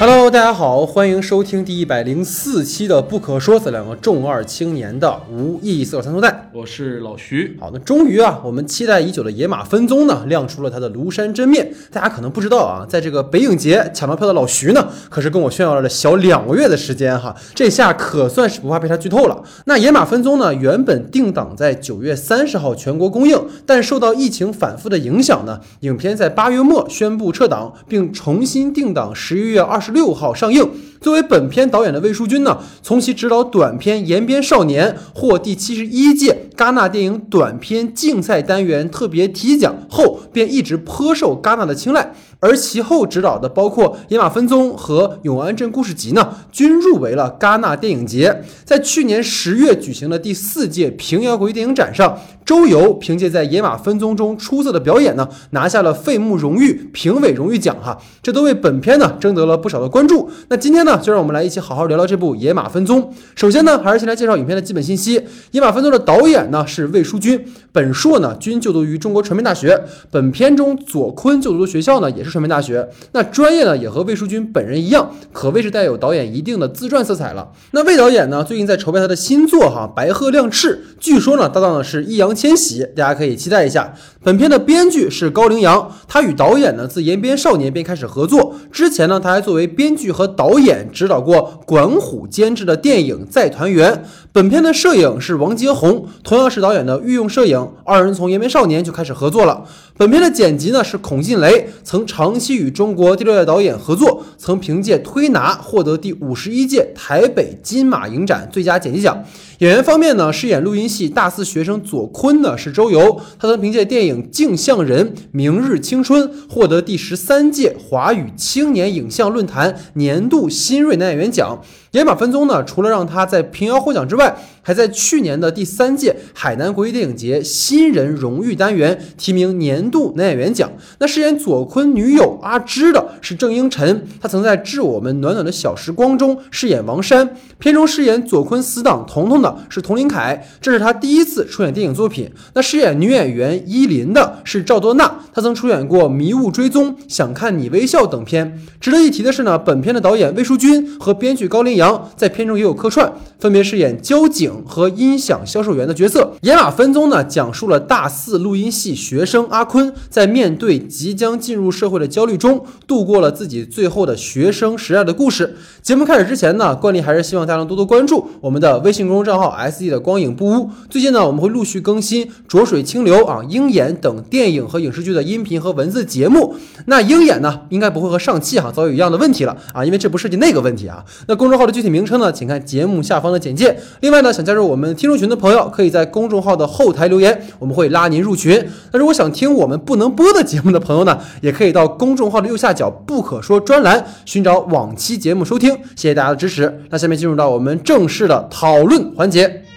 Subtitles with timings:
[0.00, 6.50] Hello，Hello，大家好，欢迎收听第一百零四期的《不可说》，这两个重二青年的无意义思三头带。
[6.52, 7.56] 我是老徐。
[7.58, 11.72] 好，那终于啊，我们期待已久的野马分鬃呢，亮出了他的庐山真面。
[11.90, 19.42] 大家可能不知道啊，在这个北影节抢到票的老徐呢，可是跟我炫耀了小两个月的时间哈，这下可算是不怕被他剧透了。
[19.64, 30.68] 那野马分鬃呢，原本定档在九月三十号全国公映，但受到疫情反复的影响呢，影片在八月末宣布撤档，并重新定档十一月二十六好上映。
[31.00, 42.12] 作为本片导演的魏淑君呢，从其执导短片《延边少年》获第七十一届戛纳电影短片竞赛单元特别提奖后，便一直颇受戛纳的青睐。
[42.40, 48.42] 而其后执导的包括《野马分鬃》和《永安镇故事集》呢，均入围了戛纳电影节。
[48.64, 60.30] 在去年十月举行的第四届平遥国际电影展上，周游凭借在《野马分鬃》中出色的表演呢，拿下了费穆荣誉评委荣誉奖哈，这都为本片呢争得了不少的关注。
[60.48, 63.02] 那今天呢，就让我们来一起好好聊聊这部《野马分鬃》。
[63.34, 65.18] 首先呢，还是先来介绍影片的基本信息。
[65.50, 69.82] 《野马分鬃》的导演呢是魏书君，本硕呢均就读于中国传媒大学。
[70.12, 77.48] 本片中左坤就读的学校呢也是传媒大学，那专业呢也和魏书君本人一样，可谓是带有导演一定的自传色彩了。
[77.72, 83.94] 那魏导演呢最近在筹备他的新作哈《白鹤亮翅》，据说呢搭档的是易烊千玺，大家可以期待一下。
[84.22, 93.92] 本片的编剧是高凌阳，他与导演呢自《延边少年》便开始合作，之前呢他还作为编剧和导演指导过管虎监制的电影《再团圆》。
[94.32, 99.64] 本片的摄影是王杰宏，同样是导演的御用摄影，二人从《延边少年》就开始合作了。
[99.96, 109.22] 本片的剪辑呢是孔庆雷，曾长长期与中国第六代导演合作，曾凭借《推拿》获得第五十一届台北金马影展最佳剪辑奖。
[109.58, 121.62] 演员方面呢，饰演录音系大四学生左坤的是周游，他曾凭借电影《镜像人》《明日青春》获得第十三届华语青年影像论坛年度新锐男演员奖。
[121.98, 130.70] 野马分鬃呢，除了让他在平遥获奖之外，还在去年的第三届海南国际电影节新人荣誉单元提名年度男演员奖。
[130.98, 137.36] 那饰演左坤女友阿芝的是郑英晨，她曾在《致我们暖暖的小时光》中饰演王珊。
[137.58, 142.30] 片中饰演左坤死党彤彤的是佟林凯，这是他第一次出演电影作品。
[142.54, 148.60] 那饰演女演员依林的是赵多娜，她曾出演过《迷雾追踪》《想看你微笑》等片。
[148.80, 156.32] 值得一提的是呢，本片的导演魏书君和编剧高林阳在片中也有客串，分别饰演交警和音响销售员的角色。
[156.46, 165.56] 《野马分鬃》呢，讲述了大四录音系学生阿坤在面对即将进入社会的焦虑中，度过了自己最后的学生时代的故事。
[165.82, 170.70] 节目开始之前呢，惯例还是希望大家能多多关注我们的微信公众账号 S E 的光影不污。
[170.90, 176.56] 最近呢，我们会陆续更新《浊水清流》啊、《鹰眼》等电影和影视剧的音频和文字节目。
[176.86, 181.04] 那《鹰眼》呢，应该不会和上期哈遭有一样的问题了啊，因为这不涉及那个问题啊。
[181.26, 183.76] 那公众号具体名称呢，请看节目下方的简介。
[184.00, 188.68] 另外呢，想加入我们听众群的朋友，可以在公众号的后台留言，我们会拉您入群。
[188.92, 195.70] 那如果想听我们不能播的节目的朋友呢，也可以到公众号的右下角“不可说”专栏寻找往期节目收听。
[195.94, 196.82] 谢谢大家的支持。
[196.90, 199.67] 那下面进入到我们正式的讨论环节。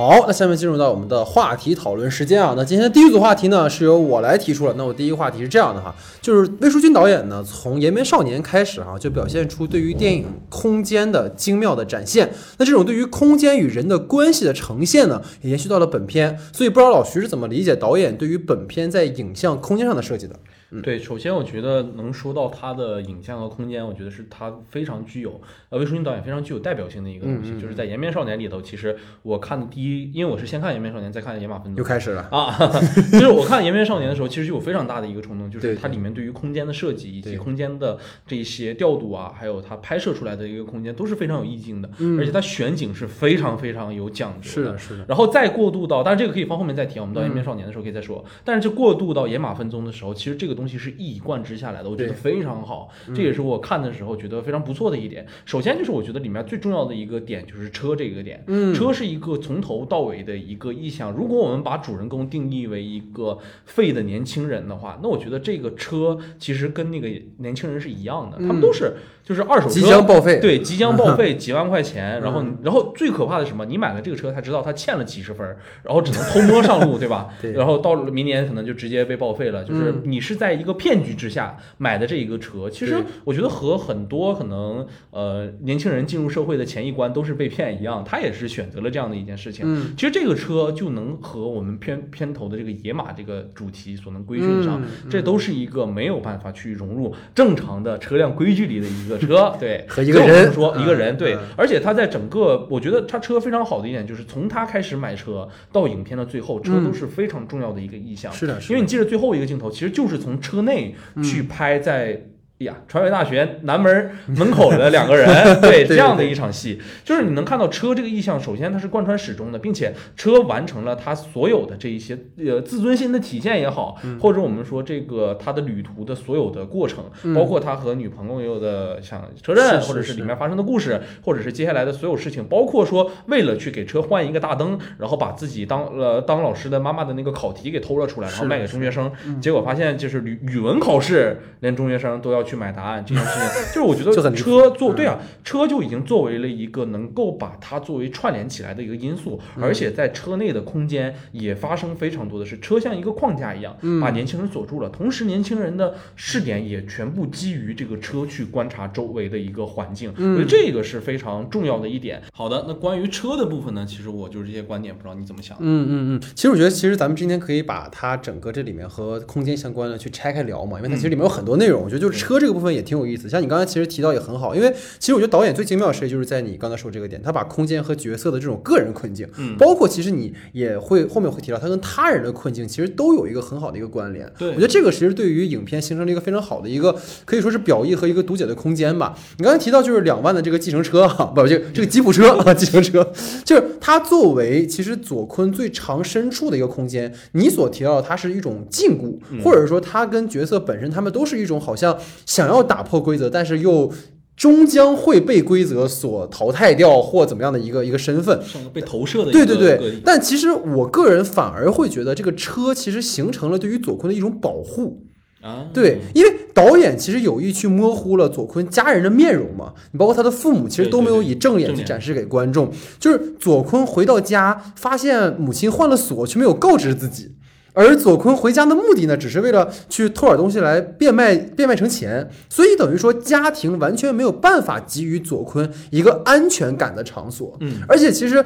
[0.00, 2.54] 好，那下面进入到我们的话题讨论时间啊。
[2.56, 4.72] 那今天的第一组话题呢，是由我来提出了。
[4.78, 12.32] 那我第一个话题是这样的哈，就是魏书君导演呢，从《延边少年》开始哈，就表现出对于电影空间的精妙的展现。
[12.56, 16.38] 那这种对于空间与人的关系的呈现呢，也延续到了本片。
[16.50, 20.34] 所以不知道老徐是怎么理解导演对于本片在影像空间上的设计的？
[20.72, 27.60] 嗯对，首先我觉得能说到他的影像和空间，我觉得是他非常具有呃魏书君导演非常具有代表性的一个东西。
[27.60, 32.28] 就是在《延边少年》里头，其实我看的第一，因为我是先看《延边少年》，再看《野马分鬃又》开始了。
[32.30, 32.56] 啊，
[33.12, 48.24] 就是我看《延边少年》的时候，其实就有非常大的一个冲动，就是它里面对于空间的设计以及空间的这一些调度啊，还有它拍摄出来的一个空间都是非常有意境的，嗯而且它选景是非常非常有讲究是的，是的，然后再过渡到，但是这个可以放后面再提，我们到《嗯延边少年》的时候可以再说。
[48.44, 52.90] 但是这过渡到《野马分鬃》的时候，其实这个东西是一以贯之下来的，我觉得非常好。
[53.08, 55.26] 嗯这也是我看的时候觉得非常不错的一点。
[55.46, 61.10] 首先就是我觉得里面最重要的一个点就是车这个点，嗯车是一个从头到尾的一个意向。
[61.12, 67.08] 如果我们把主人公定义为一个废的年轻人的话，那我觉得这个车其实跟那个
[67.38, 68.96] 年轻人是一样的，他们都是
[69.30, 70.40] 就是二手车，即将报废。
[70.40, 73.64] 对，即将报 废几万块钱，然后嗯然后最可怕的是什么？
[73.64, 77.28] 你买了这个车才知道他欠了几十分儿，然后只能偷摸上路，对吧？
[77.40, 79.62] 对然后到了明年可能就直接被报废了。
[79.62, 82.68] 就是嗯你是在在一个骗局之下买的这一个车。
[82.68, 89.64] 其实我觉得和很多可能呃年轻人进入社会的前一关都是被骗一样，他也是选择了这样的一件事情。
[89.64, 106.84] 嗯其实这个车就能和我们片片头的这个野马这个主题所能规训上，嗯这都是一个没有办法去融入正常的车辆规矩里的一个车， 对，和一个所以我们人说一个人，对而且他在整个，我觉得他车非常好的一点就是从他开始买车到影片的最后，车嗯。
[106.84, 108.72] 都是非常重要的一个意象，是的，是的。
[108.72, 112.22] 因为你记得最后一个镜头，其实就是从车内去拍在。
[112.60, 115.26] 哎呀，传媒大学南门门口的两个人，
[115.62, 124.18] 对对这样的一场戏，就是你能看到车这个意象，首先它是贯穿始终的，并且车完成了它所有的这一些呃自尊心的体现也好，嗯。
[124.20, 127.02] 或者我们说这个他的旅途的所有的过程，
[127.34, 139.40] 包括他和女朋友的像车震，是是或者是是里面发生的故事，或者是接下来的所有事情，包括说为了去给车换一个大灯，然后把自己当呃当老师的妈妈的那个考题给偷了出来，然后卖给中学生，嗯。
[139.40, 154.88] 结果发现就是语语文考试连中学生都要去买答案这件事情， 就是我觉得车谱嗯做对啊，车就已经作为了一个能够把它作为串联起来的一个因素，嗯而且在车内的空间也发生非常多的事，车像一个框架一样，嗯把年轻人锁住了。
[154.88, 162.20] 同时，年轻人的视点也全部基于这个车去观察周围的一个环境，嗯我觉得这个是非常重要的一点。
[162.32, 165.56] 好的，那关于车的部分呢，其实我就是这些观点，不知道你怎么想？
[165.60, 171.82] 嗯嗯嗯，其实我觉得，其实咱们今天可以把它整个这里面和空间相关的去拆开聊嘛，因为它其实里面有很多内容。
[171.82, 184.26] 我觉得就是车这个部分也挺有意思，像你刚才其实提到也很好，因为其实我觉得导演最精妙的事情就是在你刚才说这个点，他把空间和角色的这种个人困境，嗯包括其实你也会后面会提到他跟他人的困境，其实都有一个很好的一个关联。
[184.38, 189.14] 对我觉得这个其实对于影片形成了一个非常好的一个可以说是表意和一个读解的空间吧。
[189.38, 193.12] 你刚才提到就是两万的这个计程车哈，不，这个这个吉普车啊，计程车，
[193.44, 201.96] 就是它作为其实左坤最长深处的一个空间，你所提到的它是一种禁锢，或者说它跟角色本身他们都是一种好像
[202.30, 203.92] 想要打破规则，但是又。
[204.36, 215.02] 终将会被规则所淘汰掉或怎么样的一个一个身份，像被投射的一对对对但其实我个人反而会觉得这个车其实形成了对于左坤的一种保护。
[215.42, 222.72] 啊，对，因为导演其实有意去模糊了左坤家人的面容嘛，你包括他的父母，其实都没有以正脸正脸去展示给观众。
[222.98, 227.32] 就是左坤回到家，发现母亲换了锁，却没有告知自己。
[227.72, 232.28] 而左坤回家的目的呢，只是为了去偷点东西来变卖，变卖成钱。
[232.48, 237.56] 所以等于说，家庭完全没有办法给予左坤一个安全感的场所。
[237.60, 238.44] 嗯，而且其实。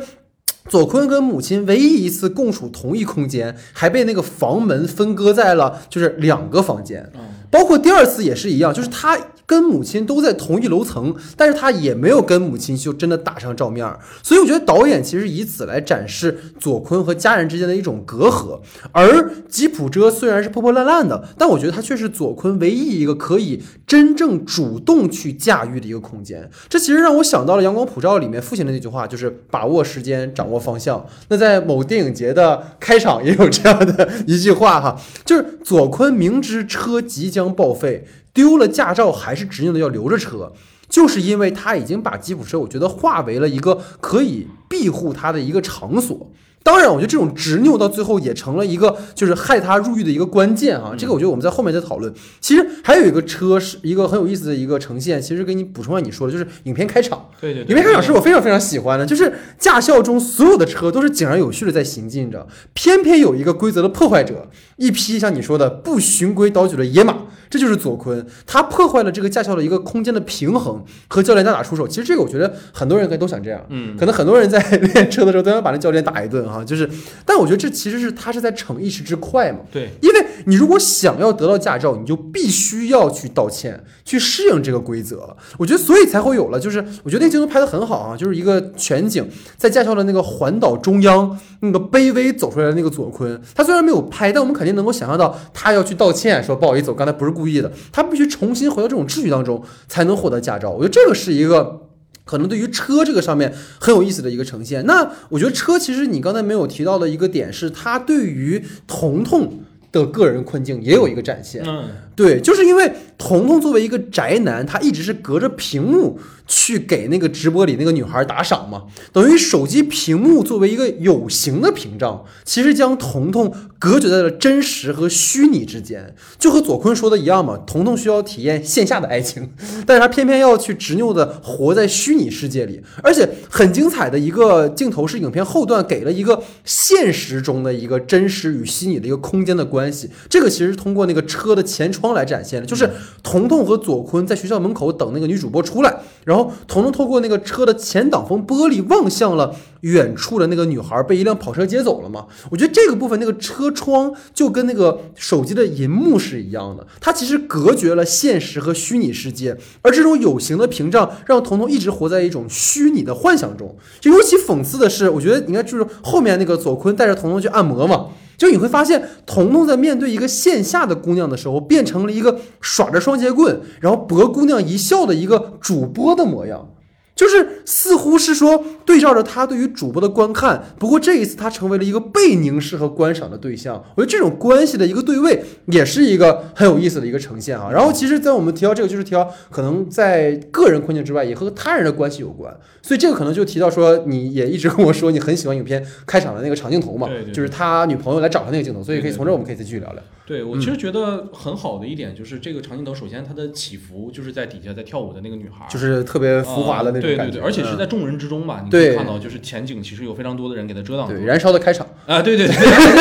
[0.66, 9.14] 左坤跟母亲唯一一次共处同一空间，还被那个房门分割在了就是两个房间，嗯包括第二次也是一样，就是他
[9.46, 13.98] 跟母亲都在同一楼层，但是他也没有跟母亲就真的打上照面儿。
[14.22, 18.60] 所以我觉得导演其实以此来展示左坤和家人之间的一种隔阂。
[18.92, 26.50] 而吉普车虽然是破破烂烂的，但我觉得它却是左坤唯一一个可以真正主动去驾驭的一个空间。
[26.68, 31.04] 这其实让我想到了《阳光普照》里面父亲的那句话，就是把握时间，掌握方向。
[31.28, 40.52] 那在某电影节的开场也有这样的一句话哈，就是左坤明知车即将报废，丢了驾照还是执拗的要留着车。
[40.86, 46.30] 就是因为他已经把吉普车，我觉得化为了一个可以庇护他的一个场所。
[46.62, 50.94] 当然，我觉得这种执拗到最后也成了一个就是害他入狱的一个关键啊。
[50.96, 52.12] 这个我觉得我们在后面再讨论。
[52.40, 57.28] 其实还有一个车是一个很有意思的一个呈现，其实给你补充一下你说的，就是影片开场。
[57.40, 67.14] 对对对，影片开场是我非常非常喜欢的，就是驾校中所有的车都是井然有序的在行进着，偏偏有一个规则的破坏者，一匹像你说的不循规蹈矩的野马，
[67.50, 71.86] 这就是左坤，他破坏了这个驾校的一个空间的平衡，和教练大打出手。
[71.86, 76.88] 其实这个我觉得很多人可能都想这样，嗯可能很多人在练车的时候都想把那教练打一顿哈，就是，
[77.24, 85.36] 但我觉得这其实是他是在逞一时之快嘛，对因为你如果想要得到驾照，你就必须要去道歉，去适应这个规则。
[85.58, 100.70] 我觉得，所以才会有了，就是我觉得那个镜头拍的很好啊，就是一个全景，在驾校的那个环岛中央，那个卑微走出来的那个左坤，他虽然没有拍，但我们肯定能够想象到他要去道歉，说不好意思，我刚才不是故意的，他必须重新回到这种秩序当中，才能获得驾照。
[100.70, 101.80] 我觉得这个是一个。
[102.26, 104.86] 可能对于车这个上面很有意思的一个呈现。
[104.86, 109.60] 那我觉得车其实你刚才没有提到的一个点是，它对于童童
[109.92, 111.62] 的个人困境也有一个展现。
[111.66, 111.84] 嗯，
[112.16, 129.50] 对，就是因为彤彤作为一个宅男，他一直是隔着屏幕去给那个直播里那个女孩打赏嘛，等于手机屏幕作为一个有形的屏障，其实将彤彤隔绝在了真实和虚拟之间，就和左坤说的一样嘛，彤彤需要体验线下的爱情，
[129.86, 142.90] 但是他偏偏要去执拗的活在虚拟世界里，而且很精彩的一个镜头是影片后段给了一个现实中的一个真实与虚拟的一个空间的关系，这个其实通过那个车的前窗来展现的，就是
[143.22, 152.26] 彤彤和左坤在学校门口等那个女主播出来，然后彤彤透过那个车的前挡风玻璃望向了远处的那个女孩被一辆跑车接走了嘛？
[152.50, 163.74] 我觉得这个部分那个车窗就跟那个手机的银幕是一样的，它其实隔绝了现实和虚拟世界，而这种有形的屏障让彤彤一直活在一种虚拟的幻想中。
[163.98, 168.08] 就尤其讽刺的是，我觉得应该就是后面那个左坤带着彤彤去按摩嘛。
[168.36, 176.68] 就你会发现，彤彤在面对一个线下的姑娘的时候，变成了一个耍着双截棍，然后博姑娘一笑的一个主播的模样。
[177.14, 183.84] 就是似乎是说对照着他对于主播的观看，不过这一次他成为了一个被凝视和观赏的对象。
[183.94, 187.70] 我觉得这种关系的一个对位，也是一个很有意思的一个呈现啊。
[187.72, 192.52] 然后其实，在我们提到这个，就是提到可能在个人困境之外，也和他人的关系有关。
[192.82, 200.02] 所以这个可能就提到说，你也一直跟我说你很喜欢影片开场的那个长镜头嘛，就是他女朋友来找他那个镜头，所以可以从这儿我们可以再继续聊聊。
[200.26, 212.54] 对我其实觉得很好的一点就是这个长镜头，首先它的起伏就是在底下在跳舞的那个女孩儿，就是特别浮华的那种感觉，啊对对对，而且是嗯在众人之中吧，你可以看到就是前景其实有非常多的人给她遮挡住对燃烧的开场，啊，对对对，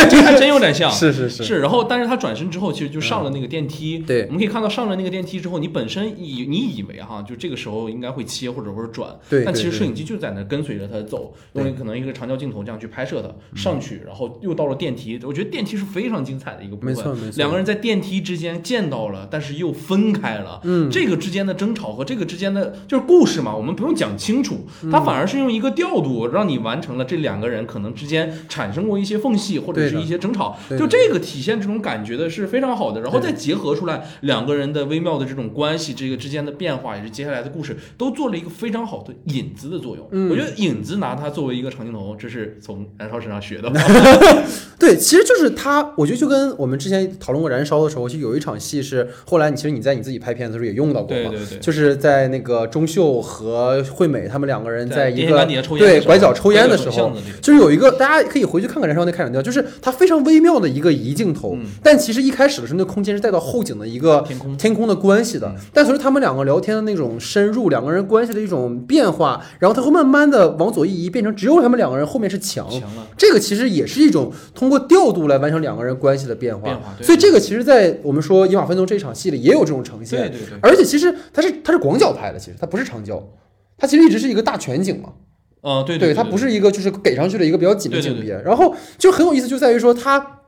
[0.09, 0.91] 这还真有点像。
[0.91, 3.99] 是是是，是，然后但是她转身之后，其实就上了那个电梯。
[3.99, 9.15] 对我们可以看到上了那个电梯之后，你本身以你以为哈，就这个时候应该会切或者或者转，
[9.45, 15.17] 但其实摄影机就在那跟随着她走，用了可能一个长焦镜头这样去拍摄他上去，然后又到了电梯。
[15.23, 20.59] 我觉得电梯是非常精彩的一个部分，两个人在电梯之间见到了，但是又分开了。
[20.63, 40.07] 嗯，这个之间的争吵和这个之间的就是故事嘛，我们不用讲清楚，嗯它反而是用一个调度让你完成了这两个人可能之间产生过一些缝隙或者是一些争吵，就这个体现这种感觉的是非常好的，然后再结合出来两个人的微妙的这种关系，这个之间的变化也是接下来的故事都做了一个非常好的引子的作用。
[40.11, 43.71] 嗯我觉得引子拿它作为一个长镜头，这是从燃烧身上学的。
[44.79, 55.45] 对，其实就是他，我觉得就跟我们之前讨论过《燃烧》的时候，就有一场戏是后来你其实你在你自己拍片子的时候也用到过嘛，对对对，就是在那个钟秀和惠美他们两个人在一个
[55.77, 61.65] 对拐角抽烟的时候就是有一个大家可以回去看看《燃烧》那开场调，就是它非常微妙的一个移镜头，嗯。
[61.81, 64.57] 但其实一开始的时候那个空间是带到后景的一个天空。
[64.57, 72.67] 天空的关系的嗯，但随着他们两个聊天的那种深入，两个人关系的一种变化，然后他会慢慢的往左一移，变成只有他们两个人，后面是墙。
[73.17, 77.05] 这个其实也是一种通过调度来完成两个人关系的变化，变化对。
[77.05, 83.21] 所以这个其实，在我们说《伊马分鬃》这场戏里也有这种呈现，对对对，而且其实它是它是广角拍的，其实它不是长焦，
[83.77, 85.13] 它其实一直是一个大全景嘛，
[85.61, 90.39] 呃，对对，它不是一个就是给上去的一个比较紧的景别，然后就很有意思，就在于说它。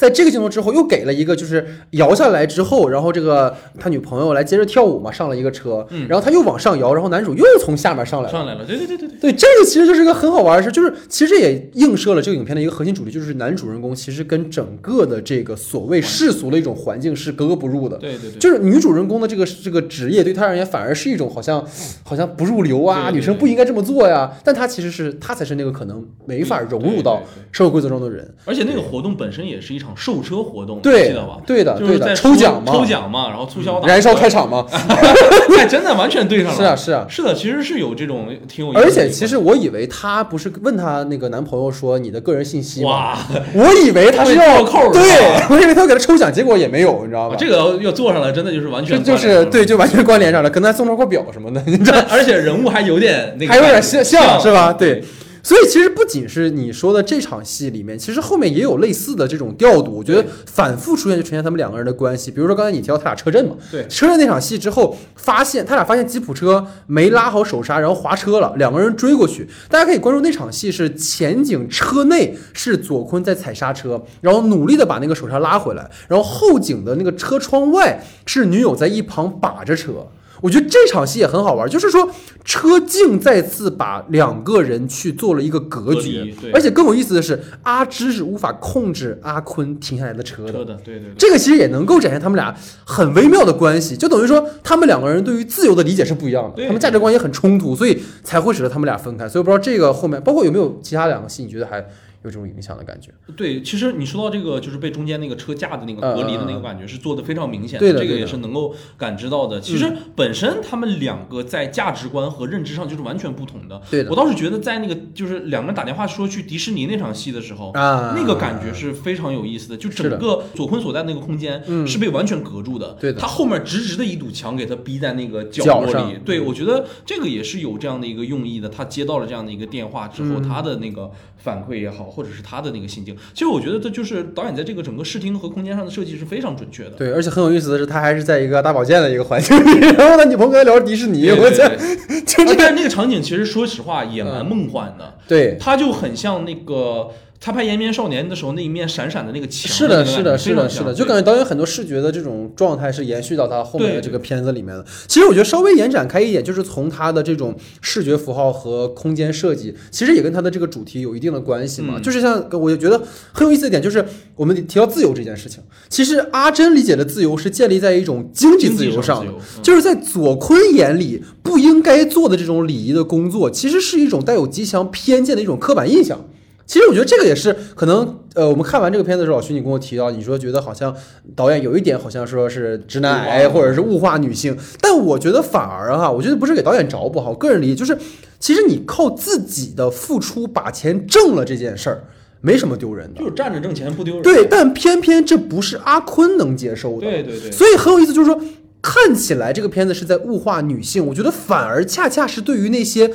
[0.00, 9.18] 在这个镜头之后，又给了一个就是摇下来之后，然后这个他女朋友来接着跳舞嘛，上了一个车，嗯然后他又往上摇，然后男主又从下面上来了，上来了，对对对对对。
[9.20, 17.98] 对，这个其实就是一个很好玩的事，就是其实也映射了这个影片的一个核心主题，就是男主人公其实跟整个的这个所谓世俗的一种环境是格格不入的。
[17.98, 21.62] 对对对，就是女主人公的这个这个职业对他而言反而是一种好像
[22.02, 24.32] 好像不入流啊，对对对女生不应该这么做呀。
[24.42, 28.34] 但他其实是他才是那个可能没法融入到社会规则中的人。
[28.46, 31.38] 而且那个活动本身也是一场售车活动，对记得吧？
[31.46, 34.64] 对的，对的，就是在抽奖嘛，抽奖嘛，然后促销打燃烧开，场嘛，
[35.58, 36.56] 哎，真的完全对上了。
[36.56, 37.06] 是啊，是啊。
[37.08, 42.90] 是的，其实是有这种挺有意思的而且其实我以为她不是问她那个男朋友说你的个人信息吗？
[42.90, 43.18] 哇，
[43.54, 45.02] 我以为他是要扣儿对
[45.48, 47.36] 我以为他要给他抽奖，结果也没有，你知道吧？
[47.38, 54.72] 这个要要做上来，真的就是完这全就是对，就完全关联上了，可能还送张块表什么的，你知道， 而且人物还有点那个，还有点像像是吧？
[54.72, 55.02] 对。
[55.42, 62.30] 所以其实不仅是你说的这场戏里面，其实后面也有类似的这种调度，我觉得反复出现就呈现他们两个人的关系。
[62.30, 69.48] 比如说刚才你提到他俩车震嘛，对车震那场戏之后，发现他俩发现吉普车没拉好手刹，然后滑车了，两个人追过去。
[69.68, 80.08] 大家可以关注那场戏是前景车内是左坤在踩刹车，然后努力的把那个手刹拉回来，然后后景的那个车窗外是女友在一旁把着车。
[80.40, 82.08] 我觉得这场戏也很好玩，就是说
[82.44, 90.64] 车镜再次把两个人去做了一个隔隔绝，而且更有意思的是，阿芝是无法控制阿坤停下来的车的车。
[90.64, 91.14] 的，对对对。
[91.18, 92.54] 这个其实也能够展现他们俩
[92.84, 99.28] 很微妙的关系，就等于说他们两个人对于自由的理解是不一样的，他们价值观也很冲突，所以才会使得他们俩分开。
[99.28, 101.84] 所以我不知道这个后面包括有没有其他两个戏，你觉得还
[102.22, 103.10] 有这种影响的感觉。
[103.36, 109.60] 对，其实你说到这个，就是被中间那个车架的那个隔离的那个感觉，是做的非常明显这个对的对的也是能够感知到的。
[109.60, 113.80] 其实本身他们两个在价值观和认知上就是完全不同的。
[113.90, 119.76] 对的我倒是觉得在那个就是两个人打电话说去迪士尼那场戏的时候，啊那个感觉是非常有意思的。
[119.76, 126.18] 就整个左坤所在那个空间是被完全隔住的，对的他后面直直的一堵墙给他逼在那个角落里。
[126.24, 128.68] 对，我觉得这个也是有这样的一个用意的。
[128.68, 136.90] 他接到了这样的一个电话之后，嗯他的那个反馈也好，或者是他的那个心境，其实我觉得这就是导演在这个整个视听和空间上的设计是非常准确的。
[136.90, 141.68] 对，而且很有意思的是，他还是在一个大保健的一个环境里，然后他女朋友跟他聊迪士尼，对对我操，
[142.26, 147.10] 就这个，啊但是那个场景其实说实话也蛮梦幻的，对，他就很像那个
[147.42, 154.84] 他拍《延绵少年》的时候那一面闪闪的那个墙是的，是的，是的，是的，就感觉导演很多视觉的这种状态是延续到他后面的这个片子里面的。
[155.08, 161.94] 其实我觉得稍微延展开一点，就是从他的这种视觉符号和空间设计，其实也跟他的这个主题有一定的关系嘛。
[161.96, 163.00] 嗯就是像我觉得
[163.32, 164.04] 很有意思的点，就是
[164.36, 169.32] 我们提到自由这件事情，其实阿珍理解的自由是建立在一种经济自由上的。
[169.32, 176.26] 自由，嗯就是在左坤眼里不应该做的这种礼仪的工作，其实是一种带有极强偏见的一种刻板印象。
[176.70, 180.94] 其实我觉得这个也是可能，呃，我们看完这个片子的时候，老徐你跟我提到，你说觉得好像
[181.34, 187.98] 导演有一点好像说是直男癌或者是物化女性，但我觉得反而哈，我觉得不是给导演找不好，我个人理解就是，
[188.38, 192.04] 其实你靠自己的付出把钱挣了这件事儿，
[192.40, 193.18] 没什么丢人的。
[193.18, 194.22] 就是站着挣钱不丢人。
[194.22, 197.00] 对，但偏偏这不是阿坤能接受的。
[197.00, 198.40] 对对对，所以很有意思，就是说，
[198.80, 203.10] 看起来这个片子是在物化女性，我觉得反而恰恰是对于那些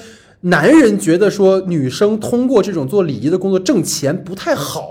[0.46, 4.86] 男人觉得说女生通过这种做礼仪的工作挣钱不太好，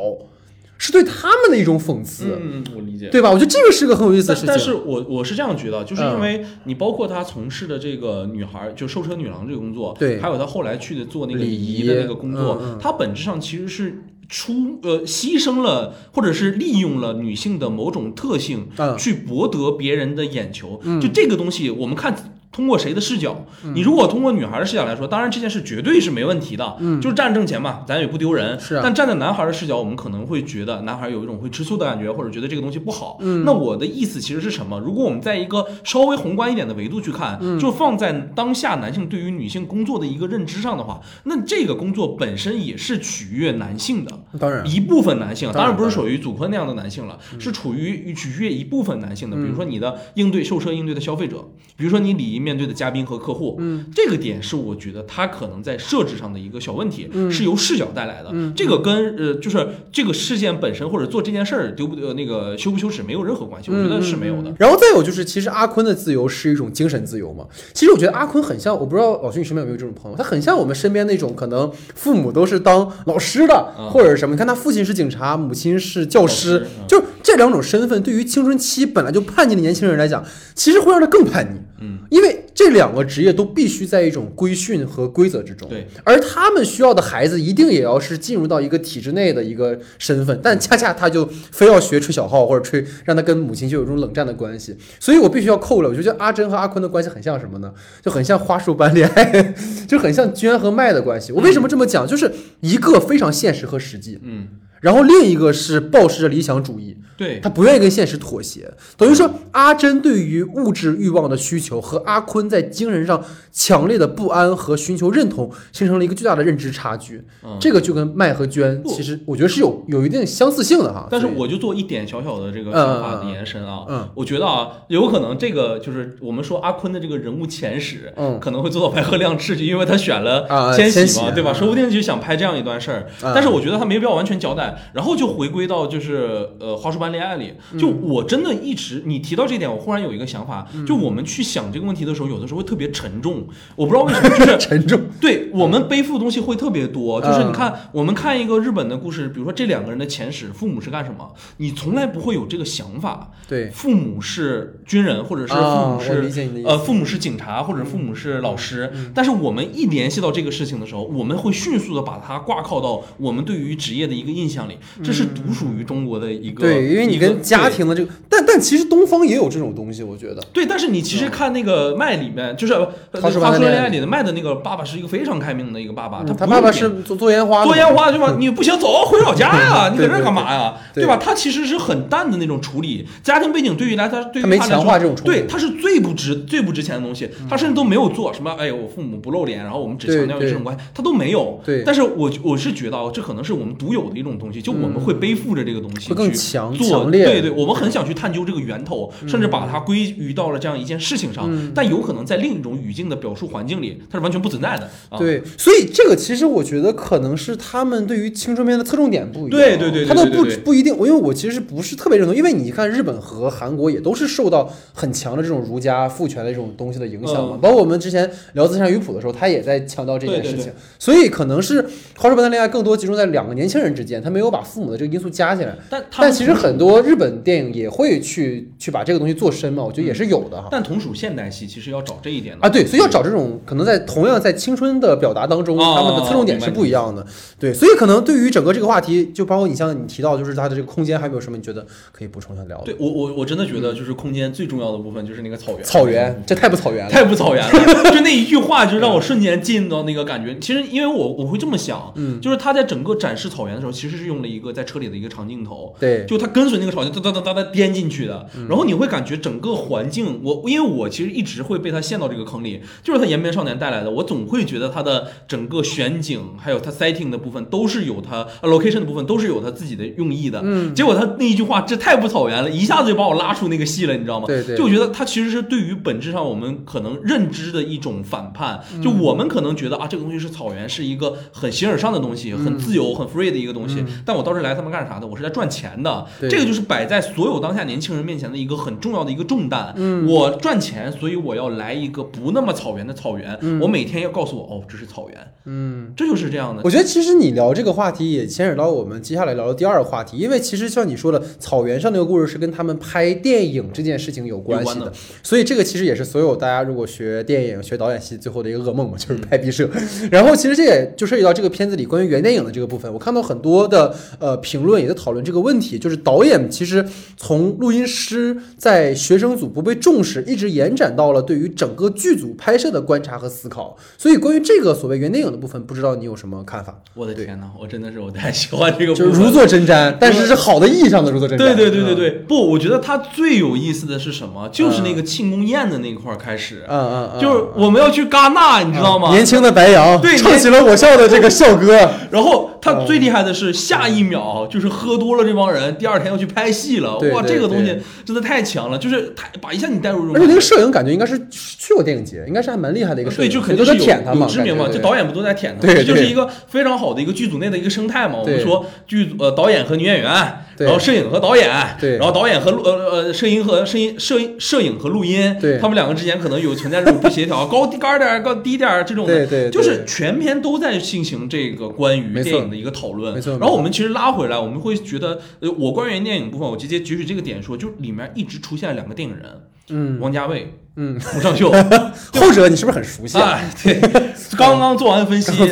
[0.77, 3.09] 是对他们的一种讽刺，嗯，我理解。
[3.09, 3.31] 对吧？
[3.31, 4.49] 我觉得这个是个很有意思的事情。
[4.49, 20.81] 但但是我我是这样觉得，就是因嗯为你包括他从事的这个女孩，就售车女郎这个工作，对还有他后来去的做那个礼礼仪仪的那个工作，嗯嗯他本质上其实是出呃牺牲了或者是利用了女性的某种特性，嗯去博得别人的眼球。
[21.01, 22.33] 就这个东西，我们看。
[22.55, 23.45] 通过谁的视角？
[23.75, 28.59] 你如果通过女孩的视角来说，当然这件事绝对是没问题的，嗯就是站着挣钱嘛，咱也不丢人。
[28.61, 33.19] 是啊但站在男孩的视角，我们可能会觉得男孩有一种会吃醋的感觉，或者觉得这个东西不好。
[33.21, 34.79] 嗯那我的意思其实是什么？
[34.79, 44.13] 如果我们在一个稍微宏观一点的维度去看，就放在当下男性对于女性工作的一个认知上的话，那这个工作本身也是取悦男性的。
[44.39, 49.37] 当然，一部分男性，当然当然不是属于祖坤那样的男性了，是处于取悦一部分男性的。
[49.37, 58.31] 比如说你的应对售车应对的消费者，比如说你礼仪面对的嘉宾和客户，嗯，这个点是我觉得他可能在设置上的一个小问题，嗯是由视角带来的。
[58.55, 64.53] 这个跟呃就是这个事件本身或者做这件事儿丢不丢那个羞不羞耻没有任何关系，我觉得是没有的。
[64.59, 67.47] 然后再有就是，其实阿坤的自由是一种精神自由嘛。
[67.73, 74.35] 其实我觉得阿坤很像，我不知道老徐你身边有没有这种朋友，他很像我们身边那种可能父母都是当老师的，嗯或者是什么。
[74.35, 81.59] 你看他父亲是警察，母亲是教师，就这两种身份，对于青春期本来就叛逆的年轻人来讲，其实会让他更叛逆。
[81.81, 85.69] 嗯，因为这两个职业都必须在一种规训和规则之中。
[85.69, 94.77] 对，而他们需要的孩子一定也要是进入到一个体制内的一个身份，但恰恰他就非要学吹小号或者吹，让他跟母亲就有一种冷战的关系。
[95.01, 97.73] 所以我必须要扣了，我就觉得阿珍和阿坤的关系很像什么呢？
[98.03, 99.55] 就很像花束般恋爱，
[99.89, 101.33] 就很像娟和麦的关系。
[101.33, 102.07] 我为什么这么讲？
[102.07, 104.47] 就是一个非常现实和实际，嗯，
[104.81, 117.25] 然后另一个是抱持着理想主义，对，他不愿意跟现实妥协，等于说阿珍对于物质欲望的需求和阿坤在精神上强烈的不安和寻求认同，形成了一个巨大的认知差距。
[117.45, 117.57] 嗯。
[117.61, 121.07] 这个就跟麦和娟其实我觉得是有有一定相似性的哈。
[121.09, 124.09] 但是我就做一点小小的这个嗯想法的延伸啊，嗯。
[124.17, 128.41] 我觉得啊，有可能这个就是我们说阿坤的这个人物前史，嗯。
[128.41, 131.51] 可能会做到白鹤亮翅，就因为他选了啊千千玺嘛，对吧？
[131.51, 137.79] 啊说不定就想拍这样一段事儿，啊但是我觉得他没必要完全交代，然后就回归到就是呃花束般恋爱里，嗯。
[137.79, 140.85] 就我真的一直你提到这点，我忽然有一个想法，嗯。
[140.87, 145.01] 就我们去想这个问题的时候，有的时候会特别沉重，我不知道为什么，就是 沉重。
[145.21, 147.49] 对我们背负的东西会特别多，就是嗯。
[147.49, 153.31] 你看，我们看一个日本的故事，比如说这两个人的前史，父母是干什么，你从来不会有这个想法。
[153.49, 158.91] 对，父母是军人，或者是父母是、呃父母是警察，或者父母是老师。
[158.95, 159.13] 嗯。
[159.15, 170.41] 但是我们一联系到这个事情的时候，我们会迅速的把它挂靠到我们对于职业的一个印象里，这是独属于中国的一个对，因为你跟家庭的这个，但但其实东方也也有这种东西，我觉得。
[170.53, 172.87] 对，但是你其实看那个麦里面，就是呃
[173.21, 178.35] 《花束般花束恋爱》的恋爱里的麦的那个爸爸是一个非常开明的一个爸爸，嗯他不爸爸是做做烟花，做烟花对吧？
[178.39, 179.91] 你不行，走，回老家呀！
[179.93, 180.75] 你搁这儿干嘛呀？
[180.95, 181.17] 对对吧？
[181.17, 188.55] 他其实是很淡的那种处理，家庭背景对于来他对于他没来说强化这种对，他是最不值最不值钱的东西，他甚至都没有做什么。
[188.59, 191.61] 哎，我父母不露脸，然后我们只强调这种关系，他都没有。
[191.65, 204.89] 对但是我我是觉得啊，这可能是我们独有的一种东西，就我们会背负着这个东西去强做强烈对对，我们很想去探究这个源头，甚至把它归于到了这样一件事情上，但有可能在另一种语境的表述环境里，它是完全不存在的。
[205.09, 209.51] 啊、对，所以这个其实我觉得可能是他们对于青春片的侧重点不一样。
[209.51, 217.57] 对对对对他都不不一定，因为我其实不是特别认同，因为你看日本和韩国也都是受到很强的这种儒家父权的这种东西的影响嘛。
[217.57, 220.71] 嗯包括我们之前聊自善语谱的时候，他也在强调这件事情。
[220.99, 221.83] 所以可能是
[222.19, 225.75] 《花束般的恋爱》更多集中在两个年轻人之间，他没有把父母的这个因素加进来。
[225.89, 230.69] 但但其实很多日本电影也会去去把这个东西做深嘛，我觉得也是有的哈。
[230.71, 237.25] 但同属现代戏，其实要找这一点的啊，对，所以要找这种可能在同样在青春的表达当中，哦他们的侧重点是不一样的。
[237.59, 242.85] 对，所以可能对于整个这个话题，就包括你像你提到，就是它的这个空间，还有没有什么你觉得可以补充一下聊的？
[242.85, 245.81] 对我我我真的觉得，就是空间最重要的部分就是那个草原。
[245.83, 247.11] 嗯草原，这太不草原了。
[247.11, 247.71] 太不草原了，
[248.11, 250.59] 就那一句话就让我瞬间进到那个感觉。
[250.59, 274.47] 其实因为我我会这么想，嗯，就是他在整个展示草原的时候，其实是用了一个在车里的一个长镜头，对，就他跟随那个草原哒哒哒哒哒颠进去的，然后你会感觉整个环境，我因为我其实一直会被他陷到这个坑里，就是他延边少年带来的，我总会觉得他的整个选景还有他 setting 的部分都是有他呃 location 的部分都是有他自己的用意的，嗯，结果他那一句话这太不草原了，一下子就把我拉出那个戏了，你知道吗？
[274.47, 274.77] 对对。
[274.77, 279.03] 就我觉得他其实是对于本质上我们可能认知的一种反叛，嗯。
[279.03, 285.27] 就我们可能觉得啊这个东西是草原，是一个很形而上的东西，嗯很自由、很 free 的一个东西，但我到这来他们干啥的？
[285.27, 286.51] 我是来赚钱的，对。
[286.51, 289.93] 这个就是摆在所有当下年轻人面前的一个很重要的一个重担。
[289.97, 296.13] 嗯我赚钱，所以我要来一个不那么草原的草原，嗯我每天要告诉我哦这是草原，嗯。
[296.17, 296.83] 这就是这样的。
[296.85, 309.89] 我觉得其实你聊这个话题也牵扯到我们接下来聊的第二个话题，因为其实像你说的，草原上那个故事是跟他们拍电影这件事情有关系的，的所以这个其实也是所有大家如果学电影、学导演系最后的一个噩梦嘛，就是拍毕设。
[310.31, 317.05] 然后其实这也就涉及到这个片子里关于原电影的这个部分，我看到很多的呃评论也在讨论这个问题，就是导演其实
[317.37, 323.97] 从录音师在学生组不被重视，一直延展到了对于整个剧组拍摄的观察和思考。
[324.19, 326.95] 所以关于这个所谓原电影的部分，不知道你有什么看法？
[327.15, 331.63] 我的天哪，我真的是我太喜欢这个就是如坐针毡，但是是好的意义上的如坐针毡。
[331.63, 334.69] 对对对对嗯，对，不，我觉得它最有意思的是什么？
[334.71, 339.31] 就是那个庆功宴的那块儿开始，嗯嗯嗯，就是我们要去戛纳，你知道吗？
[339.31, 342.11] 年轻的白羊对唱起了我校的这个校歌。
[342.31, 347.19] 然后他最厉害的是下一秒就是喝多了这帮人，第二天要去拍戏了。
[347.33, 358.39] 哇，这个东西真的太强了，就是他把一下你带入这种而且那个摄影感觉应该是去过电影节，应该是还蛮厉害的一个摄影对，就肯定是舔他嘛，有知名嘛，就导演不都在舔他对就是一个非常好的一个剧组内的一个生态嘛。
[358.41, 362.17] 我们说剧组呃导演和女演员，对然后摄影和导演，对。
[362.17, 365.79] 然后导演和录呃呃摄影和摄音摄影摄影和录音，对。
[365.79, 369.71] 他们两个之间可能有存在这种不协调， 高低高点儿高低点儿这种的，对对对。
[369.71, 373.35] 就是全篇都在进行这个关于电影的一个讨论。
[373.35, 379.45] 没错然后我们其实拉回来，我们会觉得，呃，我关于电影部分，我直接举取这个点说，就里面一直出现了两个电影人，
[379.91, 380.19] 嗯。
[380.21, 381.71] 王家卫、嗯，洪尚秀。
[382.35, 383.51] 后者你是不是很熟悉啊？
[383.53, 384.01] 哎，对，
[384.57, 385.67] 刚刚做完分析，不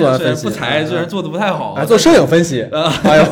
[0.50, 3.24] 才，嗯虽然做的不太好，啊，做摄影分析，呃，哎呦，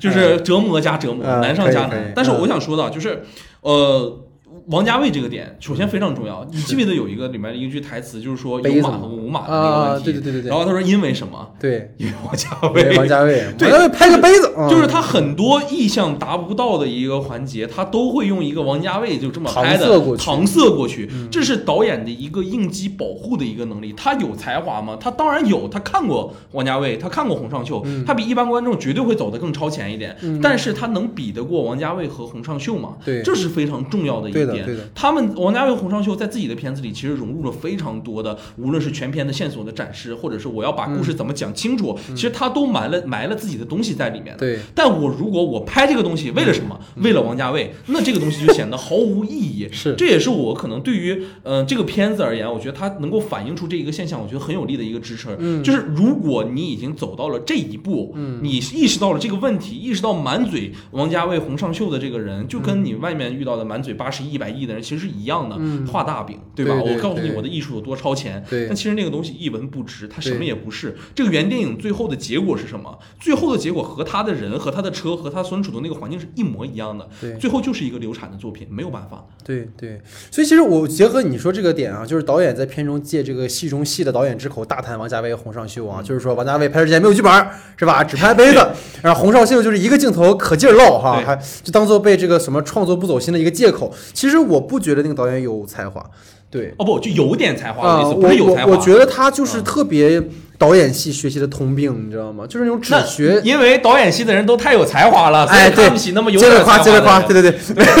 [0.00, 2.12] 就是折磨加折磨，嗯难上加难。
[2.16, 3.22] 但是嗯我想说的，就是
[3.60, 4.24] 呃。
[4.70, 10.04] 王家卫这个点首先非常重要，你记不记得有一个里面一句台词，就是说有马和无马的那个啊，问题。
[10.04, 11.50] 对对对对对，然后他说因为什么？
[11.58, 12.96] 对，因为王家卫。
[12.96, 23.92] 王家卫， 对拍个杯子，嗯就是他很多意向达不到的一个环节，他都会用一个王家卫就这么拍的搪塞过去嗯搪塞过去，这是导演的一个应激保护的一个能力。
[23.96, 24.96] 他有才华吗？
[25.00, 30.16] 他当然有，他看过王家卫，他看过洪尚秀，嗯他比一般观众绝对会走得更超前一点。
[30.40, 32.90] 但是他能比得过王家卫和洪尚秀吗？
[33.04, 34.59] 对这是非常重要的一点。
[34.94, 44.38] 他们王家卫、洪尚秀在自己的片子里其实融入了非常多的，无论是全片的线索的展示，或者是我要把故事怎么讲清楚，其实他都埋了埋了自己的东西在里面的。
[44.38, 46.78] 对，但我如果我拍这个东西为了什么？
[46.96, 49.68] 为了王家卫，那这个东西就显得毫无意义。
[49.72, 55.34] 是这也是我可能对于呃这个片子而言，我觉得它能够反映出这一个现象，我觉得很有力的一个支撑。
[55.38, 66.74] 嗯就是如果你已经走到了这一步，嗯你意识到了这个问题，意识到满嘴王家卫、洪尚秀的这个人，就跟你外面遇到的满嘴八十亿、百亿的人其实是一样的，嗯画大饼，对吧？
[66.80, 70.96] 对对我告诉你我的艺术有多超前，但其实那个东西一文不值，它什么也不是。
[71.14, 72.98] 这个原电影最后的结果是什么？
[73.20, 79.26] 最后的结果和他的人、和他的车、和他所处的那个环境是一模一样的，对最后就是一个流产的作品，没有办法。
[79.44, 80.00] 对对，
[80.30, 87.30] 所以其实我结合你说这个点啊，就是导演在片中借这个戏中戏的导演之口大谈王家卫、洪尚秀啊，就是说王家卫拍摄之前没有剧本
[87.76, 88.02] 是吧？
[88.02, 88.66] 只拍杯子，
[89.02, 93.92] 然后洪少秀就是一个镜头可劲儿唠哈，还就当做被这个什么创作不走心的一个借口。
[94.14, 96.04] 其实我不觉得那个导演有才华，
[96.50, 98.72] 对哦不，就有点才华的啊，意思，我不是有才华。
[98.72, 100.22] 我我觉得他就是啊特别
[100.58, 102.46] 导演系学习的通病，你知道吗？
[102.46, 103.40] 就是那种只学。
[103.42, 107.58] 因为导演系的人都太有才华了，所哎，以对，看不起那么有接着夸，接着夸，对对对，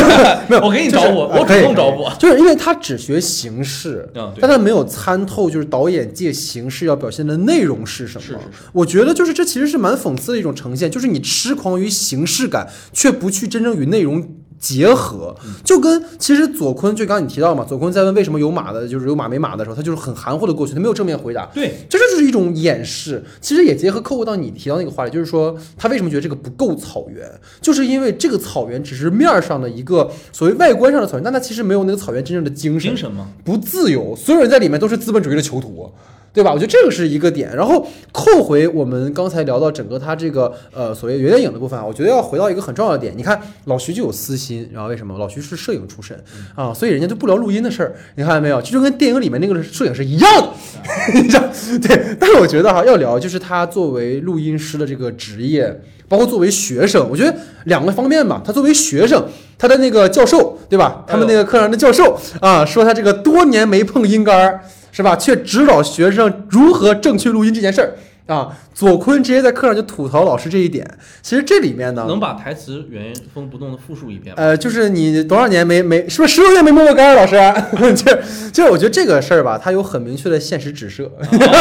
[0.48, 2.06] 没有，我给你就是找补，我主动找补。
[2.18, 8.38] 就是因为他只学形式，嗯，但，他没有参透，就是导演借形式要表现的内容是什么。
[8.72, 14.22] 我觉得就是这其实是蛮讽刺的一种呈现，就是你痴狂于形式感，却不去真正与内容。
[14.60, 15.34] 结合。
[15.44, 15.54] 嗯。
[15.64, 23.24] 就跟其实左坤，就刚刚你提到嘛，左坤在问为什么有马的，就是有马没马的时候，他就是很含糊的过去，他没有正面回答，对，这就是一种掩饰。
[23.40, 27.26] 其实也结合客户到你提到那个话题，就是说他为什么觉得这个不够草原，
[27.62, 32.90] 就是因为这个草原只是面儿上的一个所谓外观上的草原，但它其实没有那个草原真正的精神。
[32.90, 35.90] 精，神嘛，不自由，所有人在里面都是资本主义的囚徒。
[36.32, 36.52] 对吧？
[36.52, 37.54] 我觉得这个是一个点。
[37.54, 43.12] 然后扣回我们刚才聊到整个他这个呃所谓原电影的部分啊，我觉得要回到一个很重要的点。
[43.16, 45.18] 你看老徐就有私心，然后为什么？
[45.18, 46.18] 老徐是摄影出身
[46.54, 47.94] 啊，所以人家就不聊录音的事儿。
[48.14, 48.60] 你看见没有？
[48.62, 50.50] 这就跟电影里面那个摄影是一样的，
[51.14, 51.42] 你知道？
[51.82, 52.16] 对。
[52.18, 58.40] 但是我觉得哈，要聊就是他作为录音师的这个职业，包括作为学生，我觉得两个方面吧。
[58.44, 59.26] 他作为学生，
[59.58, 61.04] 他的那个教授，对吧？
[61.06, 64.60] 他们那个课上的教授啊，说他这个多年没碰音杆儿，
[64.92, 65.14] 是吧？
[65.16, 67.94] 却指导学生如何正确录音这件事儿
[68.36, 68.56] 啊。
[68.72, 70.88] 左坤直接在课上就吐槽老师这一点。
[71.20, 74.42] 其实这里面呢，能把台词原封不动的复述一遍吗？
[74.42, 77.36] 呃，就是你多少年没没是不是十多年没摸过杆儿，老师？
[77.94, 78.16] 就
[78.50, 81.10] 就是我觉得这个事儿吧，它有很明确的现实指涉，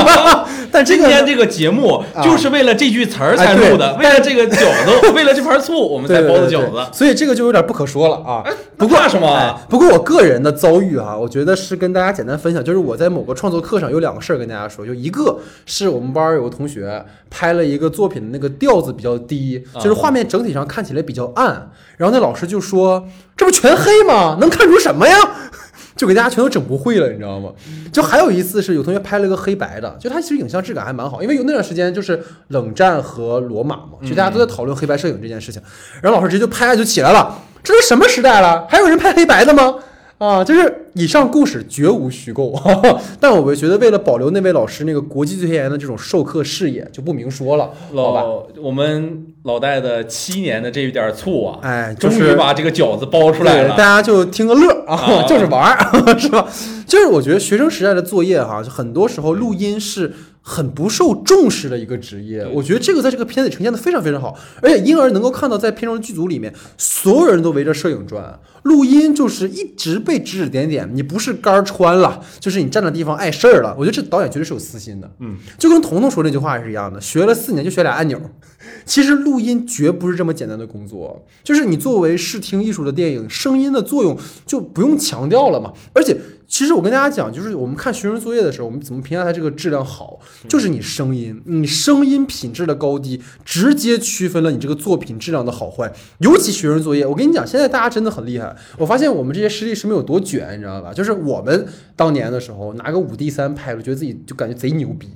[0.71, 6.89] 但这个今天这个节目啊就是为了这句词儿才录的，为了这个饺子， 为了这盘醋，我们才包的饺子。
[6.93, 8.45] 所以这个就有点不可说了啊。
[8.77, 24.37] 不怕什么不过我个人的遭遇啊，我觉得是跟大家简单分享，就是我在某个创作课上有两个事儿跟大家说，就一个是我们班儿有个同学拍了一个作品的那个调子比较低，啊就是画面整体上看起来比较暗，然后那老师就说这不全黑吗？
[24.41, 25.15] 能看出什么呀？
[25.95, 27.49] 就给大家全都整不会了，你知道吗？
[27.93, 35.61] 就还有一次是有同学拍了个黑白的，就他其实影像质感还蛮好，因为有那段时间就是冷战和罗马嘛，就大家都在讨论黑白摄影这件事情，
[36.01, 39.75] 然后老师直接就拍案就起来了，这都什么时代了，还有人拍黑白的吗？
[40.19, 42.53] 啊，就是以上故事绝无虚构，
[43.19, 47.69] 但我觉得为了保留那位老师那个国际最前沿的这种授课视野，就不明说了？
[47.93, 53.89] 老我们老戴的七年的这一点醋啊，哎，就终是于把这个饺子包出来，了大。
[53.89, 55.77] 家就听个乐啊，啊 就是玩儿，
[56.19, 56.47] 是吧？
[56.85, 62.45] 就是我觉得学生时代的作业哈，就很多时候录音是很不受重视的一个职业。
[62.53, 70.78] 我觉得这个在这个片子里呈现的非常非常好，而且因而能够看到在片中的剧组里面，所有人都围着摄影转，录音就是一直被指指点点。
[70.93, 73.75] 你不是杆儿穿了，就是你站的地方碍事儿了。
[73.77, 75.11] 我觉得这导演绝对是有私心的。
[75.19, 78.19] 嗯，就跟彤彤说那句话是一样的，学了四年就学俩按钮。
[78.85, 85.73] 其实录音绝不是这么简单的工作，就是你作为视听艺术的电影，声音的作用就不用强调了嘛。
[85.93, 86.17] 而且，
[86.49, 95.91] 其实我跟大家讲，就是我们看学生作业的时候，我们怎么评价它这个质量好，就是你声音，你声音品质的高低，直接区分了你这个作品质量的好坏。
[96.17, 98.53] 尤其学生作业，我跟你讲，现在大家真的很厉害。
[98.77, 100.91] 我发现我们这些师弟师妹有多卷，你知道吧？
[100.91, 105.07] 就是我们当年的时候拿个五 D 三拍了，觉得自己就感觉贼牛逼。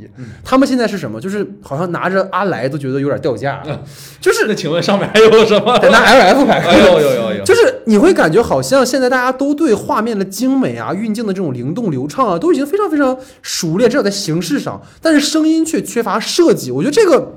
[0.44, 1.20] 他们现在是什么？
[1.20, 3.64] 就是好像拿着阿莱都觉得有点掉价，
[4.22, 5.80] 就是那请问上面还有什么？
[5.80, 6.60] 得拿 LF 拍。
[6.60, 7.44] 哎呦呦呦呦！
[7.44, 16.72] 就是你会感觉好像现在大家都对画面的精美啊、运镜的这种灵动流畅啊，都已经非常非常熟练，至少在形式上，但是声音却缺乏设计。
[16.72, 17.34] 我觉得这个。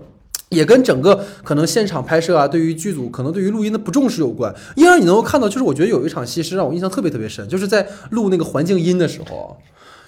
[0.51, 4.55] 也跟整个可能现场拍摄啊，对于剧组可能对于录音的不重视有关。
[4.77, 9.57] 因而你能够看到，就是我觉得有一场戏是让我印象特别特别深，就是在录那个环境音的时候，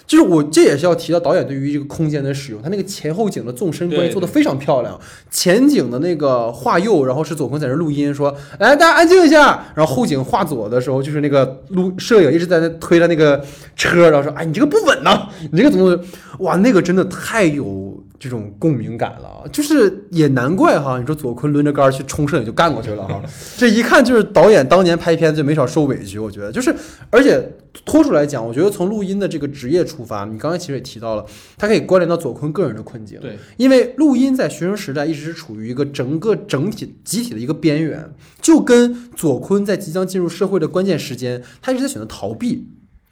[0.08, 4.98] 就是我这也是要提到导演对于这个空间的使用，他那个前后景的纵深关系做的非常漂亮。
[5.30, 13.44] 前景的那个画右，然后是左坤在那录音说：“来，大家安静一下。”然后后景画左的时候，就是那个录摄影一直在那推着那个
[13.76, 16.00] 车，然后说：“哎，你这个不稳呐、你这个怎么？
[16.38, 23.22] 哇，那个真的太有这种共鸣感了，就是也难怪哈，你说左坤抡着杆儿去冲摄影就干过去了哈，
[23.57, 26.50] 这一看就是导演当年拍片子就没少受委屈，我觉得。
[26.50, 26.74] 就是，
[27.11, 27.40] 而且
[27.85, 31.24] 拖出来讲，我觉得从录音的这个职业出发，你刚才其实也提到了，
[31.57, 42.66] 它可以关联到左坤个人的困境，对，因为录音在学生时代一直是处于一个整个整体集体的一个边缘，就跟左坤在即将进入社会的关键时间，他一直在选择逃避，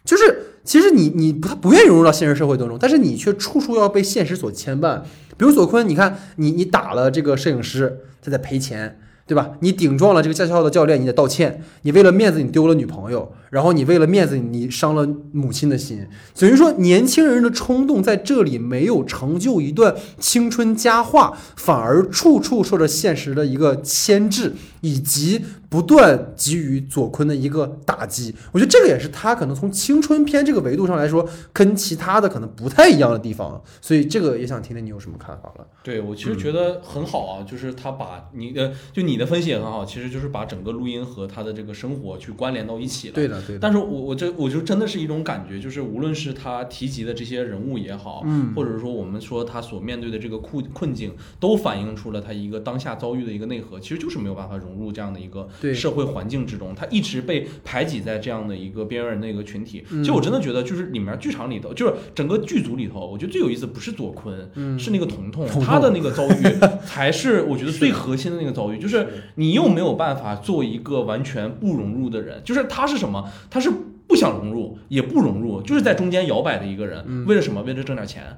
[0.05, 5.01] 就是其实你你不他不愿意融入到现实社会当中，但是你却处处要被现实所牵绊。
[5.39, 8.99] 比如左坤，你看你你打了这个摄影师，他在赔钱。
[9.29, 9.51] 对吧？
[9.59, 11.61] 你顶撞了这个驾校的教练，你得道歉。
[11.83, 16.07] 你为了面子，你丢了女朋友，然后你为了面子，你伤了母亲的心。
[16.39, 24.53] 等于说，年轻人的冲动在这里没有成就一段青春佳话，反而处处受着现实的一个牵制，
[24.87, 28.33] 以及不断给予左坤的一个打击。
[28.53, 33.61] 我觉得这个也是他可能从青春片这个维度上来说，跟其他的可能不太一样的地方。
[33.81, 35.67] 所以这个也想听听你有什么看法了。
[35.83, 39.17] 对我其实觉得很好啊，就是他把你的就你。
[39.17, 43.15] 你的分析也很好，其实就是把整个录音和他的这个生活去关联到一起了。
[43.15, 43.59] 对的，对的。
[43.59, 59.83] 但是我我这我就真的是一种感觉，就是无论是他提及的这些人物也好，嗯，或者说我们说他所面对的这个困困境，都反映出了他一个当下遭遇的一个内核，其实就是没有办法融入这样的一个社会环境之中，他一直被排挤在这样的一个边缘人的一个群体。
[59.89, 66.43] 其实我真的觉得，就是里面剧场里头，就是整个剧组里头，我觉得最有意思不是左坤，是那个彤彤，他的那个遭遇
[66.85, 69.87] 才是我觉得最核心的那个遭遇，就是你又没有。
[69.87, 73.31] 没有办法做一个完全不融入的人，就是他是什么？
[73.49, 73.71] 他是
[74.09, 77.25] 不想融入，也不融入，就是在中间摇摆的一个人。
[77.25, 77.63] 为了什么？
[77.63, 78.37] 为了挣点钱。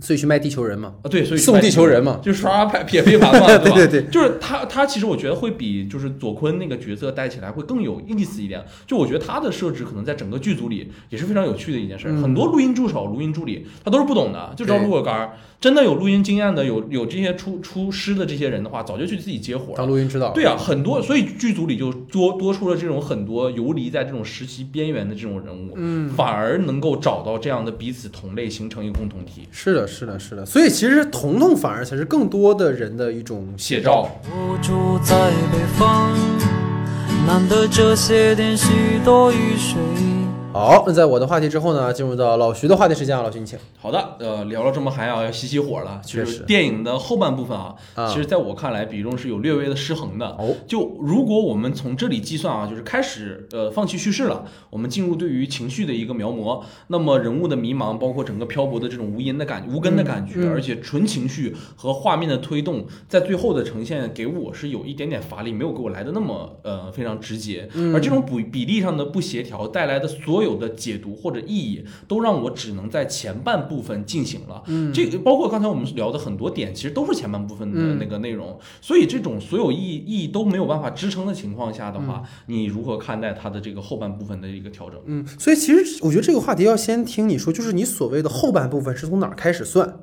[0.00, 0.94] 所以去卖地球人嘛？
[1.02, 8.64] 啊，对，所以送地球人嘛，就刷牌撇飞盘嘛， 对吧对对，就是他，他其实我觉得会比就是左坤那个角色带起来会更有意思一点。
[8.86, 12.08] 就我觉得他的设置可能在整个剧组里也是非常有趣的一件事。
[12.12, 15.32] 很多录音助手、录音助理他都是不懂的，就知道录个杆儿。
[15.60, 19.76] 真的有录音经验的，有有这些出出师的这些人的话，早就去自己接活了。
[19.76, 20.32] 当录音指导。
[20.32, 29.46] 对啊，很多，所以剧组里就多多出了这种很多游离在这种实习边缘的这种人物，嗯，反而能够找到这样的彼此同类，形成一个共同体。
[29.50, 30.46] 是的，是的，是的。
[30.46, 34.08] 所以其实彤彤反而才是更多的人的一种写照。
[34.30, 36.16] 我住在北方，
[37.26, 38.68] 难得这些天许
[39.04, 39.76] 多雨水。
[40.52, 43.56] 好，那在我的话题之后呢，进入到老徐的话题时间啊，老徐你请。
[43.78, 46.00] 好的，呃，聊了这么嗨啊，要熄熄火了。
[46.04, 47.76] 其实电影的后半部分啊，
[48.08, 50.26] 其实在我看来比重是有略微的失衡的。
[50.26, 67.68] 哦，就如果我们从这里计算啊，就是开始呃放弃叙事了，我们进入对于情绪的一个描摹，那么人物的迷茫，包括整个漂泊的这种无垠的感无根的感觉，而且纯情绪和画面的推动，在最后的呈现给我是有一点点乏力，没有给我来的那么呃非常直接。
[67.94, 74.62] 而这种比比例上的不协调带来的所所有的解读或者意义，都让我只能在前半部分进行了。
[74.66, 78.58] 嗯，这个包括刚才我们聊的很多点，其实都是前半部分的那个内容。
[78.80, 85.00] 所以这种所有意意义都没有办法支撑的情况下的话，你如何看待它的这个后半部分的一个调整？
[85.06, 90.00] 嗯，所以其实我觉得这个话题要先听你说，就是你所谓的后半部分是从哪儿开始算？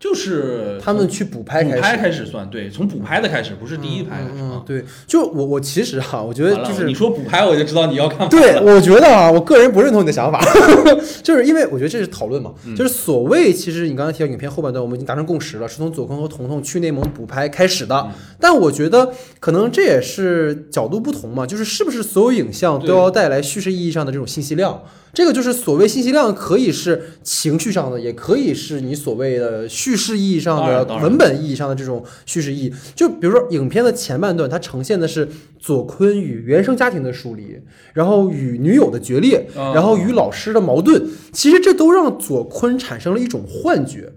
[0.00, 8.26] 就是他们去补拍补拍开始算，对，从补拍的开始，不是第一拍嗯，对，就我我其实哈，我觉得就是你说补拍，我就知道你要看。
[8.30, 10.42] 对，我觉得啊，我个人不认同你的想法，
[11.22, 18.08] 就是因为我觉得这是讨论嘛，就是所谓其实你刚才提到影片后半段，我们已经达成共识了，是从左坤和彤彤去内蒙补拍开始的。
[18.40, 24.82] 但我觉得可能这也是角度不同嘛，就是是不是所有影像都要带来叙事意义上的这种信息量？
[25.12, 32.72] 这个就是所谓信息量，可以是情绪上的，也可以是你所谓的叙事意义上的、文本意义上的这种叙事意义。
[32.94, 37.58] 就比如说，影片的前半段，它呈现的是左坤与原生家庭的疏离，
[37.92, 41.04] 然后与女友的决裂，然后与老师的矛盾。
[41.32, 44.12] 其实这都让左坤产生了一种幻觉。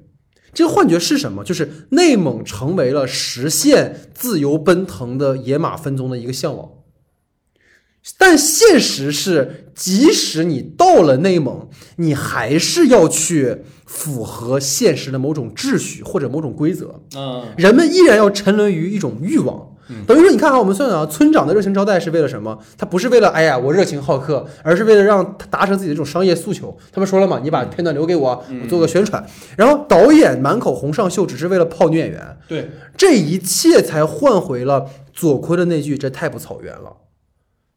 [0.53, 1.43] 这个幻觉是什么？
[1.43, 6.69] 就是内蒙成为了实现自由奔腾的野马分鬃的一个向往。
[8.17, 17.01] 但现实是，即使你到了内蒙，你还是要去符合现实的某种秩序或者某种规则。
[17.15, 19.69] 嗯，人们依然要沉沦于一种欲望。
[20.07, 22.57] 等于说，你看哈，我们算算啊，村长的热情招待是为了什么？
[22.77, 26.75] 他不是为了哎呀我热情好客，而是为了让他达成自己的这种商业诉求。
[26.91, 29.23] 他们说了嘛，你把片段留给我，我做个宣传。
[29.55, 32.37] 然后导演满口红上秀，只是为了泡女演员。
[32.47, 36.91] 对，这一切才换回了左坤的那句：“这太不草原了。”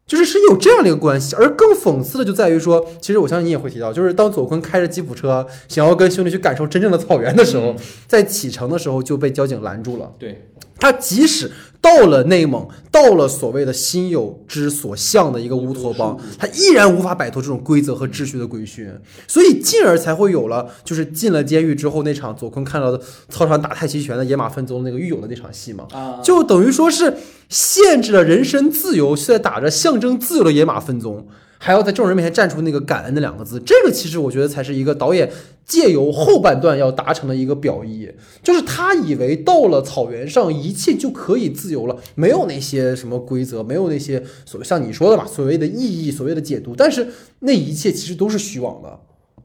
[0.06, 7.74] 就是是有这样的一个关系，而更讽刺的就在于说，其实我相信你也会提到，就是当左坤开着吉普车想要跟兄弟去感受真正的草原的时候，
[8.06, 10.12] 在启程的时候就被交警拦住了。
[10.16, 10.46] 对，
[10.78, 11.50] 他即使
[11.86, 18.92] 到了内蒙，到了所谓的心有之所向的一个乌托邦，他依然无法摆脱这种规则和秩序的规训，
[19.28, 26.20] 所以进而才会有了就是进了监狱之后那场左坤看到的操场打太极拳的野马分鬃那个狱友的那场戏嘛，啊。
[26.24, 27.14] 就等于说是
[27.48, 31.22] 限制了人身自由，却在打着象征自由的野马分鬃，
[31.58, 33.60] 还要在众人面前站出那个感恩的两个字。
[33.60, 35.30] 这个其实我觉得才是一个导演
[35.64, 38.08] 借由后半段要达成的一个表意，
[38.42, 47.08] 就是他以为到了草原上一切就可以自由了，没有那些什么规则，没有那些所谓像你说的嘛，所谓的意义，所谓的解读，但是
[47.40, 49.00] 那一切其实都是虚妄的。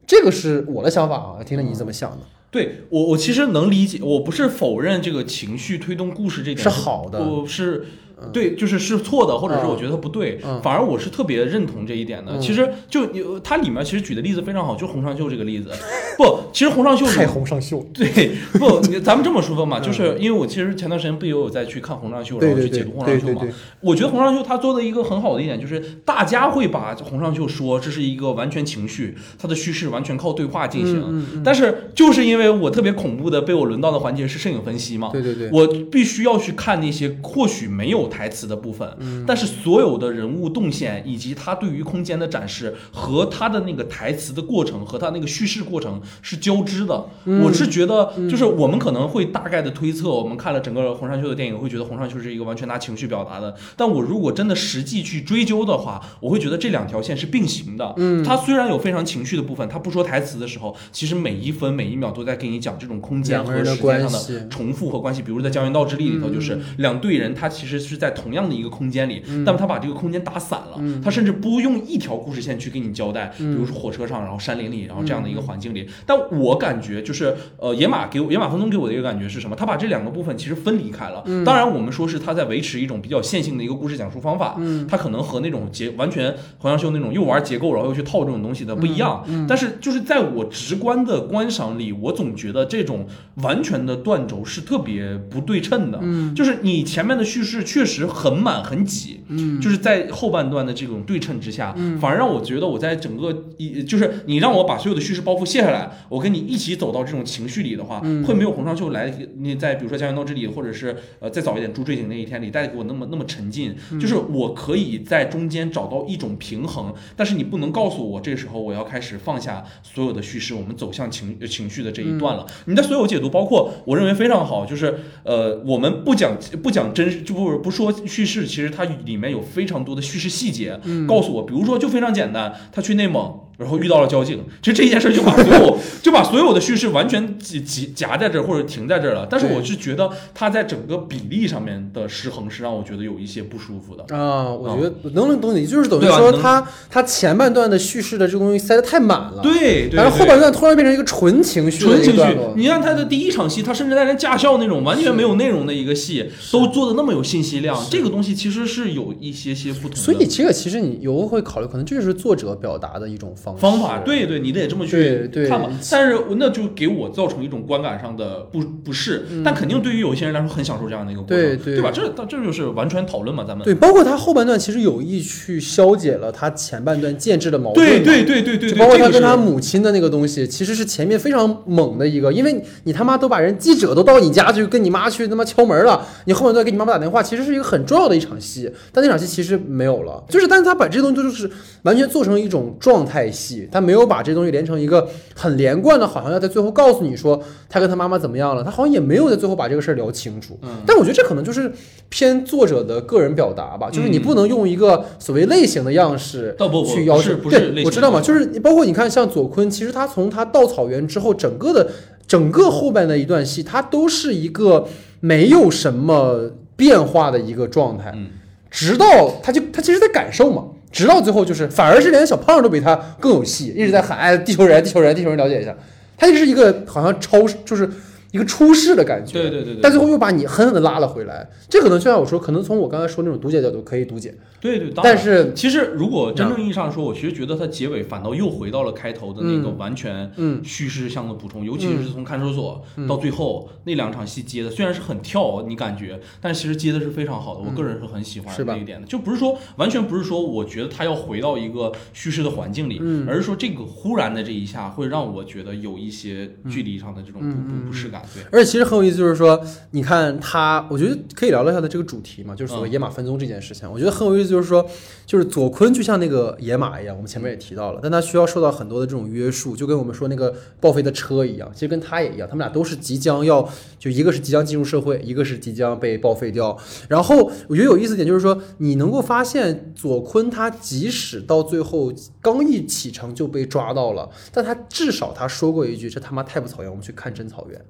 [0.05, 2.17] 这个是我的想法啊，听听你怎么想的？
[2.51, 7.85] 对我，我其实能理解，我不是否认这个情绪推动故事这点是好的我是。
[8.31, 10.61] 对，就是是错的，或者是嗯我觉得它不对，嗯。
[10.61, 12.33] 反而我是特别认同这一点的。
[12.33, 12.41] 嗯。
[12.41, 15.69] 其实就你它里面其实举的例子非常好，就洪尚秀这个例子。
[16.17, 23.47] 不，其实洪尚秀太红尚秀，对，不，咱们这么说吧嘛， 就是因为我其实前段时间不也有在去看洪尚秀，然后去解读洪对尚秀嘛。
[23.79, 31.41] 我觉得洪尚秀他做的一个很好的一点就是，大家会把洪尚秀说这是一个完全情绪，他的叙事完全靠对话进行。
[31.43, 47.05] 但是就是因为我特别恐怖的被我轮到的环节是摄影分析嘛，对对对，我必须要去看那些或许没有台词的部分，嗯但是所有的人物动线以及他对于空间的展示和他的那个台词的过程和他那个叙事过程是交织的。
[47.25, 53.55] 嗯我是觉得，就是我们可能会大概的推测，我们看了整个洪尚秀的电影，会觉得洪尚秀是一个完全拿情绪表达的。
[53.77, 57.93] 但我如果真的实际去追究的话，我会觉得这两条线是并行的。
[57.97, 65.21] 嗯他虽然有非常情绪的部分，他不说台词的时候，其实每一分每一秒都在给你讲这种空间和时间上的重复和关系。
[65.21, 75.87] 比如在《江原道之力》里头，就是两队人，他其实是在同样的一个空间里，但他把这个空间打散了，他甚至不用一条故事线去给你交代，比如说火车上，然后山林里，然后这样的一个环境里。
[76.03, 79.55] 但我感觉就是，呃，野马给我野马分鬃给我的一个感觉是什么？
[79.55, 81.23] 他把这两个部分其实分离开了。
[81.45, 89.23] 当然，我们说是他在维持一种比较线性的一个故事讲述方法，他可能和那种结完全黄像秀那种又玩结构，然后又去套这种东西的不一样。
[89.47, 95.99] 但是就是在我直观的观赏里，我总觉得这种完全的断轴是特别不对称的。
[96.01, 122.45] 嗯，就是你前面的叙事确实很满很挤，嗯，就是在后半段的这种对称之下，嗯，反而让我觉得我在整个一就是你让我把所有的叙事包袱卸下来，我跟你一起走到这种情绪里的话，会没有洪尚秀来你在比如说《家园道这里》或者是呃再早一点《朱坠井那一天》里带给我那么那么沉浸，就是我可以在中间找到一种平衡，但是你不能告诉我这时候我要开始放下所有的叙事，我们走向情呃情绪的这一段了。
[122.65, 133.39] 你的所有解读，包括我认为非常好，就是呃，我们不讲不讲真，就不不说叙事，其实它里面有非常多的叙事细节，告诉我，比如说就非常简单，他去内蒙。
[133.61, 139.27] 然后遇到了交警，其实这件事就把所有 就把所有的叙事完全挤挤夹在这儿或者停在这儿了。
[139.29, 144.03] 但是我是觉得它在整个比例上面的失衡是让我觉得有一些不舒服的。
[144.15, 152.37] 啊，我觉得能能懂你，就是等于说他他前半段的叙事的这个东西塞得太满了，，对，对然后后半段突然变成一个纯情绪纯情绪。
[152.55, 159.95] 你看他的第一场戏，他甚至在连驾校那种完全没有内容的一个戏，都做的那么有信息量，这个东西其实是有一些些不同的。
[159.97, 165.69] 所以这个其实你有会考虑，可能这就是作者表达的一种方式方法，对对，你得这么去看嘛。
[165.91, 171.91] 但是那就给我造成一种观感上的不不适，但肯定对于有些人来说很享受这样的一个过程，对对吧？
[171.93, 191.49] 这这就是完全讨论嘛，咱们对，包括他后半段其实有意去消解了他前半段建制的矛盾，对对对对对包括他跟他母亲的那个东西，其实是前面非常猛的一个，因为你他妈都把人记者都到你家去跟你妈去他妈敲门了，你后半段给你妈妈打电话，其实是一个很重要的一场戏，但那场戏其实没有了，就是但是他把这东西就是
[191.83, 200.59] 完全做成一种状态戏，他没有把这东西连成一个很连贯的，好像要在最后告诉你说他跟他妈妈怎么样了，他好像也没有在最后把这个事儿聊清楚。
[200.61, 201.71] 嗯但我觉得这可能就是
[202.09, 206.55] 偏作者的个人表达吧，就是你不能用一个所谓类型的样式
[206.85, 207.35] 去要求。
[207.49, 211.89] 对，我知道嘛，就是你包括你看像左坤，其实他从他到草原之后，整个的
[212.27, 214.87] 整个后半的一段戏，他都是一个
[215.19, 218.27] 没有什么变化的一个状态，嗯
[218.69, 219.05] 直到
[219.43, 220.65] 他就他其实在感受嘛。
[220.91, 225.73] 直到最后，就是反而是连小胖都比他更有戏，一直在喊：“哎，地球人，地球人，地球人，了解一下。”
[226.17, 227.89] 他就是一个好像超，就是
[228.31, 229.33] 一个出世的感觉。
[229.33, 231.49] 对对对对但最后又把你狠狠的拉了回来。
[231.69, 240.61] 这可能就像我说，可能从我刚才说那种读解角度可以读解，对对，当但是其实如果真正意义上说，我其实觉得它结尾反倒又回到了开头的那个嗯完全嗯。
[240.63, 253.27] 叙事上的补充，尤其是从看守所到最后那两场戏接的，虽然是很跳，你感觉，但其实接的是非常好的，我个人是很喜欢这一点的，就不是说完全不是说我觉得他要回到一个叙事的环境里，嗯。
[253.27, 258.20] 而是说这个忽然的这一下会让我觉得有一些距离上的这种不不不适感。
[258.51, 259.61] 而且其实很有意思，就是说，
[259.91, 263.91] 你看他，我觉得可以聊聊他的这个主题嘛，就是所谓嗯野马分鬃这件事情。
[263.91, 264.85] 我觉得很有意思，就是说，
[265.25, 273.67] 就是左坤就像那个野马一样，我们前面也提到了，但他需要受到很多的这种约束，就跟我们说那个报废的车一样，其实跟他也一样，他们俩都是即将要，
[273.99, 276.77] 就一个是即将进入社会，一个是即将被报废掉。
[277.07, 282.11] 然后我觉得有意思点就是说，你能够发现左坤他即使到最后
[282.41, 287.81] 刚一启程就被抓到了，但他至少他说过一句：“这他妈太不草原，我们去看真草原。”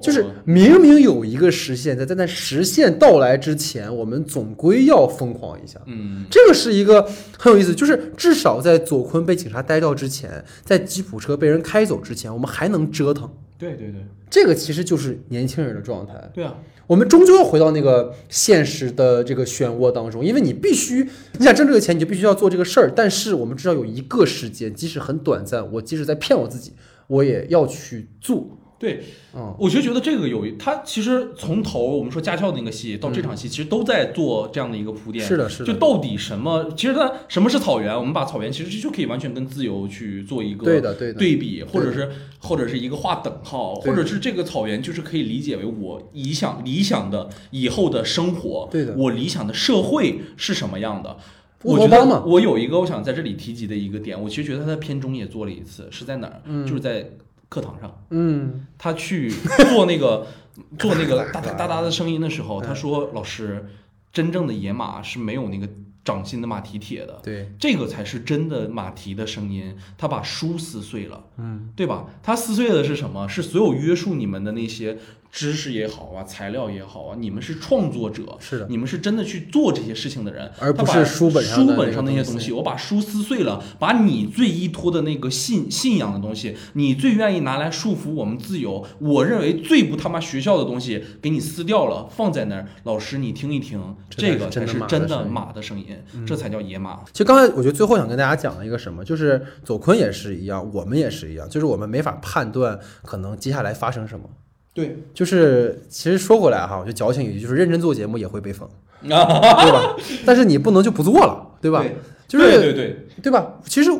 [0.00, 5.80] 就是哦明明有一个实现，在在那实现到来之前，我们总归要疯狂一下。
[5.86, 13.30] 嗯，这个是一个很有意思，就是至少在左坤被警察逮到之前，在吉普车被人开走之前，我们还能折腾。
[13.58, 16.12] 对对对这个其实就是年轻人的状态。
[16.34, 16.54] 对啊，
[16.86, 22.92] 我们终究要回到那个现实的这个漩涡当中，因为你必须，你想挣这个钱，你就必须要做这个事儿。
[22.94, 26.74] 但是我们至少有一个时间，即使很短暂，我即使在骗我自己，
[27.06, 28.46] 我也要去做。
[28.78, 29.02] 对，
[29.34, 35.24] 嗯，我就觉得这个有一，他其实从头我们说驾校那个戏到这场戏，其实都在做这样的一个铺垫。
[35.24, 36.70] 是的，是的，就到底什么？
[36.76, 37.96] 其实它什么是草原？
[37.96, 51.16] 我们把草原其实就可以完全跟自由去做一个对的，对的，对比，或者是或者是一个划等号，或者是这个草原就是可以理解为我理想理想的以后的生活，对的我理想的社会是什么样的。
[51.62, 56.42] 我觉得我有一个我想在这里提及的一个点，我其实觉得他在片中也做了一次，是在哪儿？
[56.64, 57.10] 就是在
[57.48, 59.30] 课堂上，嗯，他去
[59.70, 60.26] 做那个
[60.78, 63.68] 做那个哒哒哒哒的声音的时候，他说：“老师，
[64.12, 65.68] 真正的野马是没有那个
[66.04, 72.06] 掌心的马蹄铁的。”对，这个才是真的马蹄的声音，他把书撕碎了，嗯，对吧？
[72.22, 73.28] 他撕碎的是什么？
[73.28, 74.98] 是所有约束你们的那些
[75.36, 82.52] 知识也好啊，材料也好啊，你们是创作者，是的，你们是真的去做这些事情的人，而不是书本上书本上那些东西。
[82.52, 92.66] 我把书撕碎了，把你最依托的那个信信仰的东西，你最愿意拿来束缚我们自由，我认为最不他妈学校的东西，给你撕掉了，放在那儿。
[92.84, 93.78] 老师，你听一听，
[94.08, 95.88] 这这个才是真的马的声音，
[96.26, 97.00] 这才叫野马。
[97.12, 104.30] 其实刚才我觉得最后想跟大家讲的一个什么，就是左坤也是一样，我们也是一样，就是我们没法判断可能接下来发生什么。
[104.76, 108.68] 对，就是其实说回来哈，我就矫情一句，就是认真做节目也会被封，
[109.10, 109.24] 啊，
[109.64, 109.96] 对吧？
[110.26, 111.80] 但是你不能就不做了，对吧？
[111.82, 111.96] 对
[112.28, 113.58] 就是对对对，对吧？
[113.64, 113.90] 其实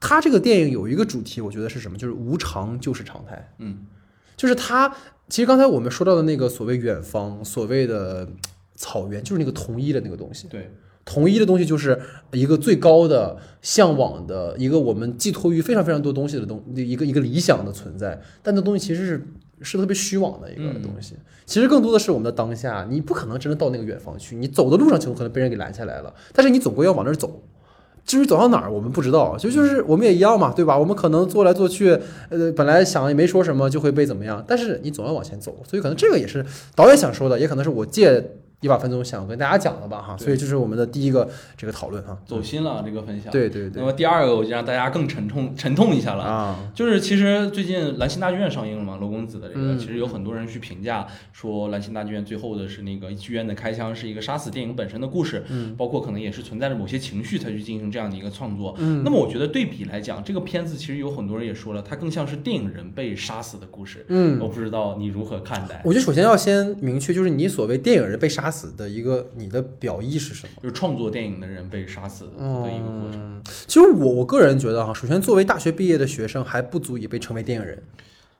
[0.00, 1.96] 他这个电影有一个主题，我觉得是什么？
[1.96, 3.54] 就是无常就是常态。
[3.58, 3.86] 嗯，
[4.36, 4.92] 就是他，
[5.28, 8.28] 其实刚才我们说到的那个所谓远方，所谓的
[8.74, 10.48] 草原，就是那个同一的那个东西。
[10.48, 10.68] 对，
[11.04, 12.00] 统一的东西就是
[12.32, 19.26] 一个最高的向往的一个我们寄托于非常非常多东西的东一个一个理想的存在，但那东西其实是
[19.60, 21.14] 是特别虚妄的一个嗯东西。
[21.46, 27.42] 其实更多的是我们的当下，你不可能真的到那个远方去，你走的路上就可能被人给拦下来了，但是你总归要往那儿走。
[28.06, 30.78] 至于走到哪儿，我们不知道，就就是我们也一样嘛，对吧？
[30.78, 31.98] 我们可能做来做去，
[32.28, 36.44] 呃，本来想也没说什么，就会被怎么样，但是你总要往前走，所以可能这个也是
[36.74, 38.22] 导演想说的，也可能是我借
[38.60, 40.16] 一把分钟想跟大家讲的吧，哈。
[40.16, 42.16] 所以这是我们的第一个这个讨论哈。
[42.26, 46.24] 走心了这个分享。，对对对那么第二个我就让大家更沉痛沉痛一下了。
[46.24, 58.74] 啊，就是其实最近《兰心大剧院》上映了嘛，罗公子的这个，嗯其实有很多人去评价说，《兰心大剧院》最后的是那个剧院的开枪是一个杀死电影本身的故事，嗯包括可能也是存在着某些情绪才去进行这样的一个创作。
[58.78, 64.06] 嗯那么我觉得对比来讲，这个片子其实有很多人也说了，它更像是电影人被杀死的故事。
[64.08, 70.52] 嗯我不知道你如何看待，我觉得首先要先明确，就是你所谓电影人被杀死的一个你的表意是什么。
[70.62, 73.14] 就是创作电影的人被杀死的一个过程。
[73.14, 77.82] 嗯，其实我我个人觉得哈，首先作为大学毕业的学生还不足以被称为电影人。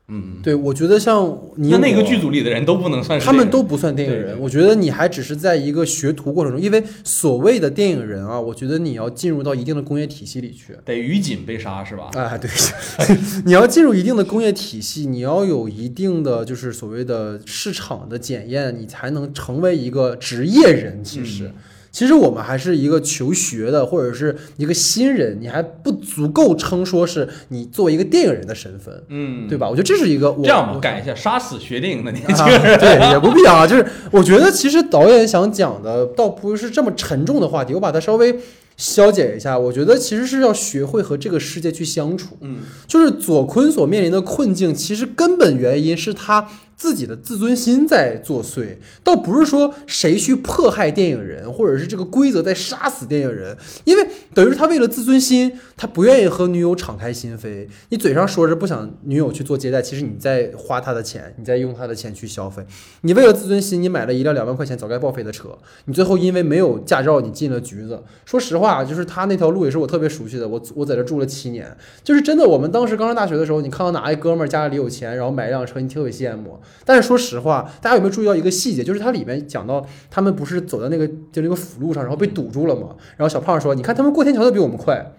[0.09, 1.23] 嗯，对，我觉得像
[1.57, 4.15] 你我那那个剧组里的人都不能算是他们都不算电影。
[4.15, 10.77] 人我觉得你还只是在一个学徒过程中，因为所谓的电影人啊，我觉得你要进入到一定的工业体系里去。
[10.85, 12.11] 得于锦被杀是吧？
[12.13, 12.51] 哎，对，
[13.47, 21.03] 你要进入一定的工业体系，你要有一定的就是所谓的市场的检验，你才能成为一个职业人。
[21.03, 21.55] 其实，嗯
[21.95, 29.71] 其实我们还是一个求学的，或者是一个新人，你还不足够称说是你作为一个电影人的身份，嗯，对吧？
[29.71, 32.79] 我觉得这是一个我这样吧，我改一下，杀死学电影的年轻啊人。
[32.81, 33.65] 对，也不必啊。
[33.65, 38.41] 就是我觉得其实导演想讲的倒不是这么沉重的话题，我把它稍微
[38.77, 39.57] 消解一下。
[39.57, 42.37] 我觉得其实是要学会和这个世界去相处。
[42.41, 57.69] 嗯就是左坤所面临的困境，其实根本原因是他自己的自尊心在作祟，倒不是说谁去迫害电影人，或者是这个规则在杀死电影人，因为等于是他为了自尊心，他不愿意和女友敞开心扉。
[57.89, 62.65] 你嘴上说着不想女友去做接待，其实你在花他的钱，你在用他的钱去消费。
[63.03, 68.03] 你为了自尊心，你买了一辆两万块钱早该报废的车，你最后因为没有驾照，你进了局子。
[68.25, 72.45] 说实话，就是他那条路也是我特别熟悉的，我我在这住了七年，就是真的。
[72.45, 76.61] 我们当时刚上大学的时候，你看到哪一哥们儿家里有钱，然后买一辆车，你特别羡慕。
[76.85, 78.83] 但是说实话，大家有没有注意到一个细节？
[78.83, 82.89] 就是它里面讲到他们不是走到那个就那个辅路上，然后被堵住了嘛？
[83.17, 85.13] 然后小胖说：“你看他们过天桥都比我们快。”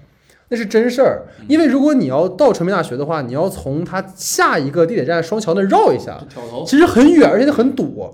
[0.49, 6.23] 那是真事儿，因为如果你要到传媒大学的话，你要从它下一个地铁站双桥那绕一下，
[6.67, 8.13] 其实很远，而且很堵。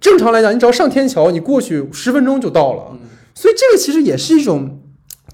[0.00, 2.96] 正常来讲，你只要上天桥，你过去十分钟就到了。
[3.34, 4.81] 所以这个其实也是一种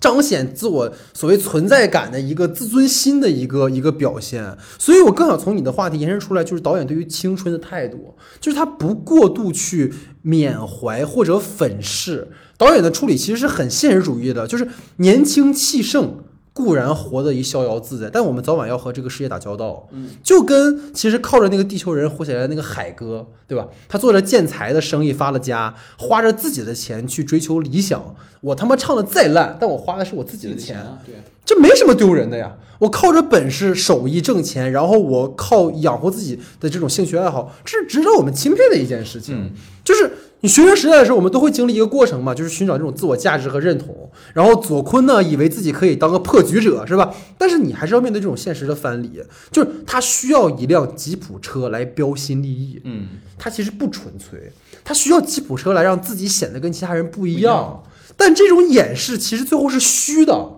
[0.01, 4.57] 彰显自我所谓存在感的一个自尊心的一个一个表现。
[4.79, 9.93] 所以我更想从你的话题延伸出来，就是导演对于青春的态度，就是他不过度去
[10.23, 12.29] 缅怀或者粉饰。
[12.57, 16.25] 导演的处理其实是很现实主义的，就是年轻气盛。
[16.59, 19.87] 固然活得一逍遥自在，但我们早晚要和这个世界打交道。
[19.93, 23.69] 嗯，就跟其实靠着那个地球人活起来的那个海哥，对吧？
[23.89, 28.17] 他做着建材的生意发了家，花着自己的钱去追求理想。
[28.41, 32.57] 我他妈唱的再烂，但我花的是我自己的钱，对，这没什么丢人的呀。
[32.81, 39.37] 我靠着本事手艺挣钱，然后我靠养活自己的这种兴趣爱好，这是值得我们钦佩的一件事情。
[39.37, 39.53] 嗯
[39.85, 44.09] 就是你学生时代的时候，我们都会经历一个过程嘛，就是寻找这种自我价值和认同。
[44.35, 47.13] 然后左坤呢，以为自己可以当个破局者，是吧？
[47.37, 49.21] 但是你还是要面对这种现实的藩篱，
[49.51, 52.81] 就是他需要一辆吉普车来标新立异。
[52.85, 54.53] 嗯，他其实不纯粹，
[54.85, 57.41] 他需要吉普车来让自己显得跟其他人不一。
[57.41, 57.83] 样
[58.17, 60.51] 但这种掩饰其实最后是虚的。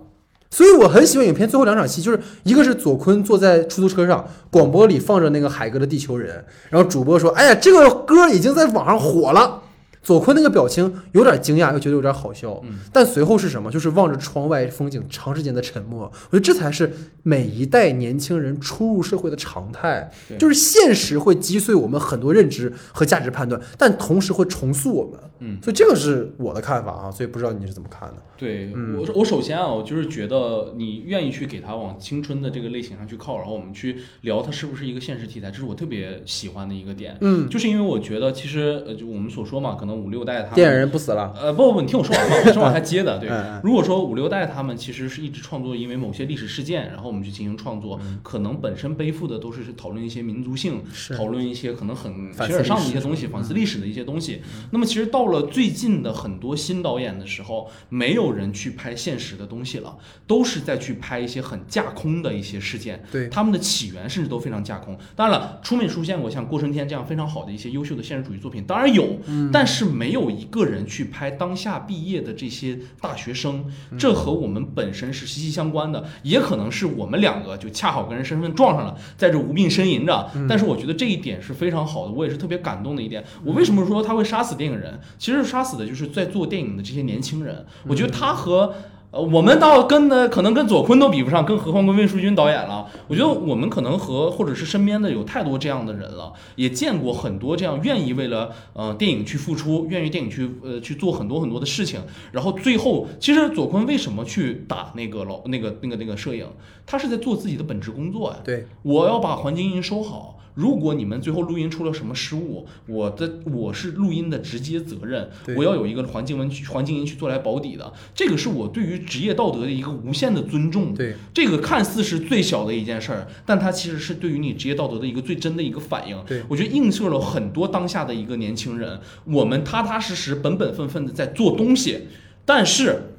[0.51, 6.37] 所以我很喜欢影片最后两场戏，就是一个是左坤坐在出租车上，广播里放着那个海哥的《地球人》，
[6.69, 9.63] 然后主播说：“哎呀，这个歌已经在网上火了。”
[10.03, 12.61] 左坤那个表情有点惊讶，又觉得有点好笑。
[12.65, 13.71] 嗯但随后是什么？
[13.71, 16.11] 就是望着窗外风景，长时间的沉默。
[16.31, 16.93] 我觉得这才是
[17.23, 25.21] 每一代年轻人初入社会的常态，对就是现实会击碎我们很多认知和价值判断，但同时会重塑我们。
[25.43, 28.17] 嗯，所以这个是我的看法啊，所以不知道你是怎么看的？
[28.37, 37.17] 对嗯我，我首先啊，我就是觉得你愿意去给他往青春的这个类型上去靠，然后我们去聊它是不是一个现实题材，这是我特别喜欢的一个点。
[37.21, 41.33] 嗯，就是因为我觉得，其实呃，就我们所说嘛，可能五六代他们电影人不死了。
[41.41, 43.19] 呃，不不不，你听我说完嘛，我是往下接的。
[43.19, 43.31] 对
[43.63, 50.83] 如果说五六代他们其实是一直创作，因为某些历史事件，然后我们去进行创作，可能本身背负的都是讨论一些民族性，
[51.17, 54.43] 讨论一些可能很反思形而上的一些东西，反思历史的一些东西。
[54.71, 63.03] 那么其实到了最近的很多新导演的时候，没有人去拍现实的东西了，都是在去拍一些很架空的一些事件。
[63.11, 64.97] 对他们的起源甚至都非常架空。
[65.15, 69.19] 当然了，出没出现过像郭春天这样非常好的一些优秀的现实主义作品，当然有，
[69.53, 73.65] 但是没有一个人去拍当下毕业的这些大学生，
[73.99, 80.31] 这和我们本身是息息相关的，也可能是我们两个就恰好跟人身份撞上了，在这无病呻吟着。
[80.49, 83.25] 但是我觉得这一点是非常好的，我也是特别感动的一点。
[83.45, 84.99] 我为什么说他会杀死电影人？
[85.19, 87.65] 其实杀死的就是在做电影的这些年轻人。
[87.87, 88.75] 我觉得他和
[89.13, 92.87] 呃，我们倒跟呢，可能跟左坤都比不上，更何况跟魏淑君导演了。
[93.09, 102.01] 我觉得我们可能和或者是身边的有太多这样的人了，也见过很多这样愿意为了呃电影去付出，愿意电影去呃去做很多很多的事情，
[102.31, 106.47] 然后最后其实左坤为什么去打那个老那个那个那个摄影，
[106.87, 108.37] 他是在做自己的本职工作呀。
[108.45, 110.37] 对，我要把环境音收好。
[110.55, 120.93] 如果你们最后录音出了什么失误，我的我是录音的直接责任，我要有一个环境文去环境音去做来保底的，这个是我对于职业道德的一个无限的尊重。
[120.95, 126.17] 对，这个看似是最小的一件事儿，但它其实是对于你职业道德的一个最真的一个反应。
[126.27, 132.09] 对我觉得映射了很多当下的一个年轻人，我们踏踏实实、本本分分的在做东西，
[132.45, 133.10] 但是。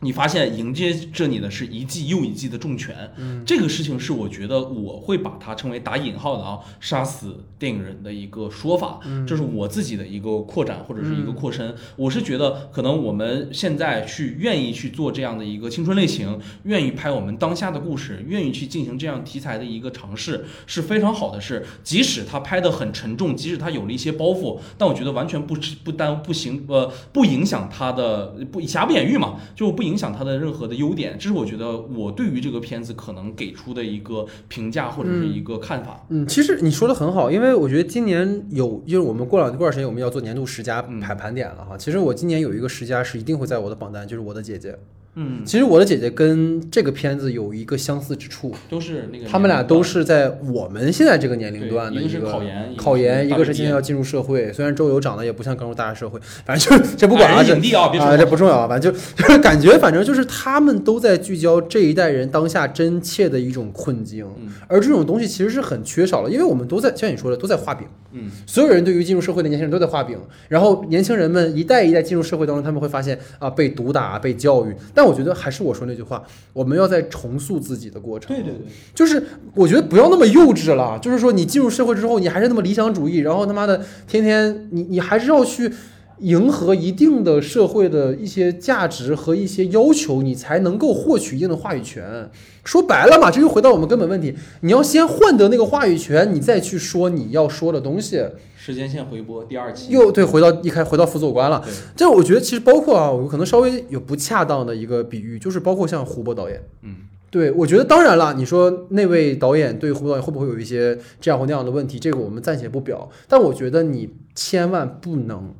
[0.00, 11.74] 你发现迎接着你的是一记又一记的重拳，嗯这个事情是我觉得我会把它称为打引号的啊，杀死电影人的一个说法，嗯这是我自己的一个扩展或者是一个扩深。
[11.96, 21.66] 我是觉得可能我们现在去愿意去做这样的一个青春类型，愿意拍我们当下的故事，愿意去进行这样题材的一个尝试，是非常好的事。
[21.82, 31.16] 即使他拍的很沉重，即使他有了一些包袱，但我觉得完全不不耽不行呃不影响他的不瑕不掩瑜嘛，就不影响他的任何的优点。
[31.18, 36.04] 这是我觉得我对于这个片子可能给出的一个评价或者是一个看法。
[36.10, 41.76] 嗯，其实你说的很好，因为我觉得今年有，就是我们过两过段时间我们要做年度十佳嗯盘盘点了哈。
[41.76, 44.78] 其实我今年有一个十佳是一定会在我的榜单，就是我的姐姐。
[45.20, 54.52] 嗯，其实我的姐姐跟这个片子有一个相似之处，都是那个他们俩都是在我们现在这个年龄段的对一个考研考研，一个是现在要进入社会。
[54.52, 64.52] 虽然周游长得也不像刚入大学社会，反正就是这不管了，这矮人影帝啊，这不重要啊，反正就 就是感觉，反正就是他们都在聚焦这一代人当下真切的一种困境，嗯。
[64.68, 70.16] 而这种东西其实是很缺少了，因为我们都在像你说的都在画饼，嗯，所有人对于进入社会的年轻人都在画饼，
[70.46, 79.22] 然后年轻人们一代一代进入社会当中，他们会发现啊被毒打、被教育，但我觉得还是我说那句话，我们要在重塑自己的过程，对对对，就是
[79.54, 85.72] 我觉得不要那么幼稚了，就是说你进入社会之后，你还是那么理想主义，然后他妈的天天你你还是要去
[86.20, 92.28] 迎合一定的社会的一些价值和一些要求，你才能够获取一定的话语权。
[92.64, 98.22] 说白了嘛，这就回到我们根本问题，你要先换得那个话语权，你再去说你要说的东西。
[98.68, 101.62] 时间线回播第二期又对，回到一开回到辅佐官了。
[101.64, 106.62] 对这我觉得其实包括啊，我可能稍微有不恰当的一个比喻，就是包括像胡波导演。
[106.82, 106.96] 嗯，
[107.30, 113.08] 对，我觉得当然了，你说那位导演对胡波导演会不会有一些这样或那样的问题，这个我们暂且不表。
[113.26, 115.54] 但我觉得你千万不能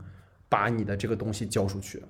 [0.51, 2.03] 把你的这个东西交出去，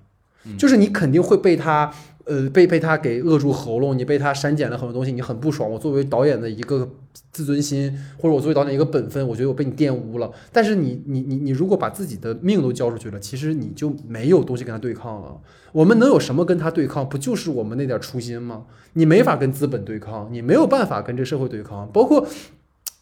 [0.46, 1.92] 嗯就是你肯定会被他，
[2.24, 5.70] 呃，被被他给扼住喉咙，你被他删减了很多东西，你很不爽。
[5.70, 6.88] 我作为导演的一个
[7.32, 10.30] 自尊心，或者我作为导演一个本分，我觉得我被你玷污了。
[10.52, 15.40] 但是你你你你如果把自己的命都交出去了，其实你就没有东西跟他对抗了。
[15.72, 17.08] 我们能有什么跟他对抗？
[17.08, 18.64] 不就是我们那点初心吗？
[18.94, 22.26] 你没法跟资本对抗，你没有办法跟这社会对抗，包括。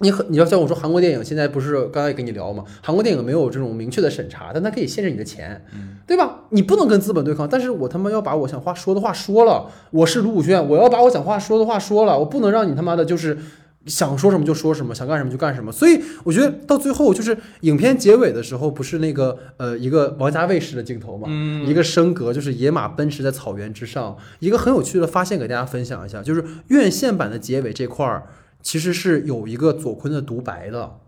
[0.01, 2.63] 你很，你要像我说韩国电影，现在不是刚才也跟你聊嘛？
[2.83, 5.65] 韩国电影没有这种明确的审查，但它可以限制你的钱，
[6.07, 6.45] 对吧？
[6.51, 13.39] 你不能跟资本对抗，但是我他妈要把我想话说的话说了，我是卢武铉，我要把我想话说的话说了，我不能让你他妈的就是
[13.87, 15.73] 想说什么就说什么，想干什么就干什么。
[15.73, 28.25] 所以我觉得到最后就是影片结尾的时候，不是那个呃一个王家卫式的镜头嘛，嗯一个升格就是野马奔驰在草原之上，一个很有趣的发现给大家分享一下，就是院线版的结尾这块儿
[28.63, 30.99] 其实是有一个左坤的独白的。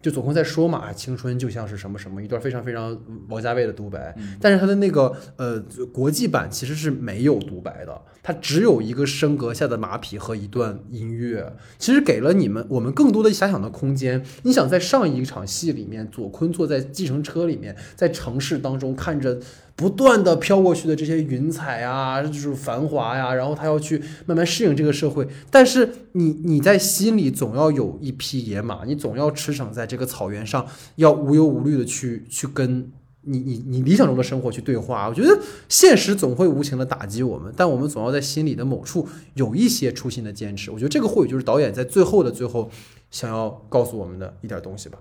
[0.00, 2.96] 就左坤在说嘛，啊青春就像是什么什么，一段非常非常
[3.28, 5.60] 王家卫的独白，但是他的那个呃
[5.92, 14.24] 国际版其实是没有独白的，它只有一个升格下的马匹和一段音乐，其实给了你们我们更多的遐想的空间。
[14.44, 19.40] 你想在上一场戏里面，左坤坐在计程车里面，在城市当中看着
[19.78, 25.26] 不断的飘过去的这些云彩啊，就是繁华呀，然后他要去慢慢适应这个社会。
[25.52, 30.66] 但是你你在心里总要有一匹野马，你总要驰骋在这个草原上，
[30.96, 32.90] 要无忧无虑的去去跟。
[33.22, 40.70] 你你你理想中的生活去对话，我觉得现实总会无情的打击我们，但我们总要在心里的某处有一些初心的坚持。
[40.70, 42.70] 我觉得这个或许就是导演在最后的最后
[43.10, 44.98] 想要告诉我们的一点东西吧。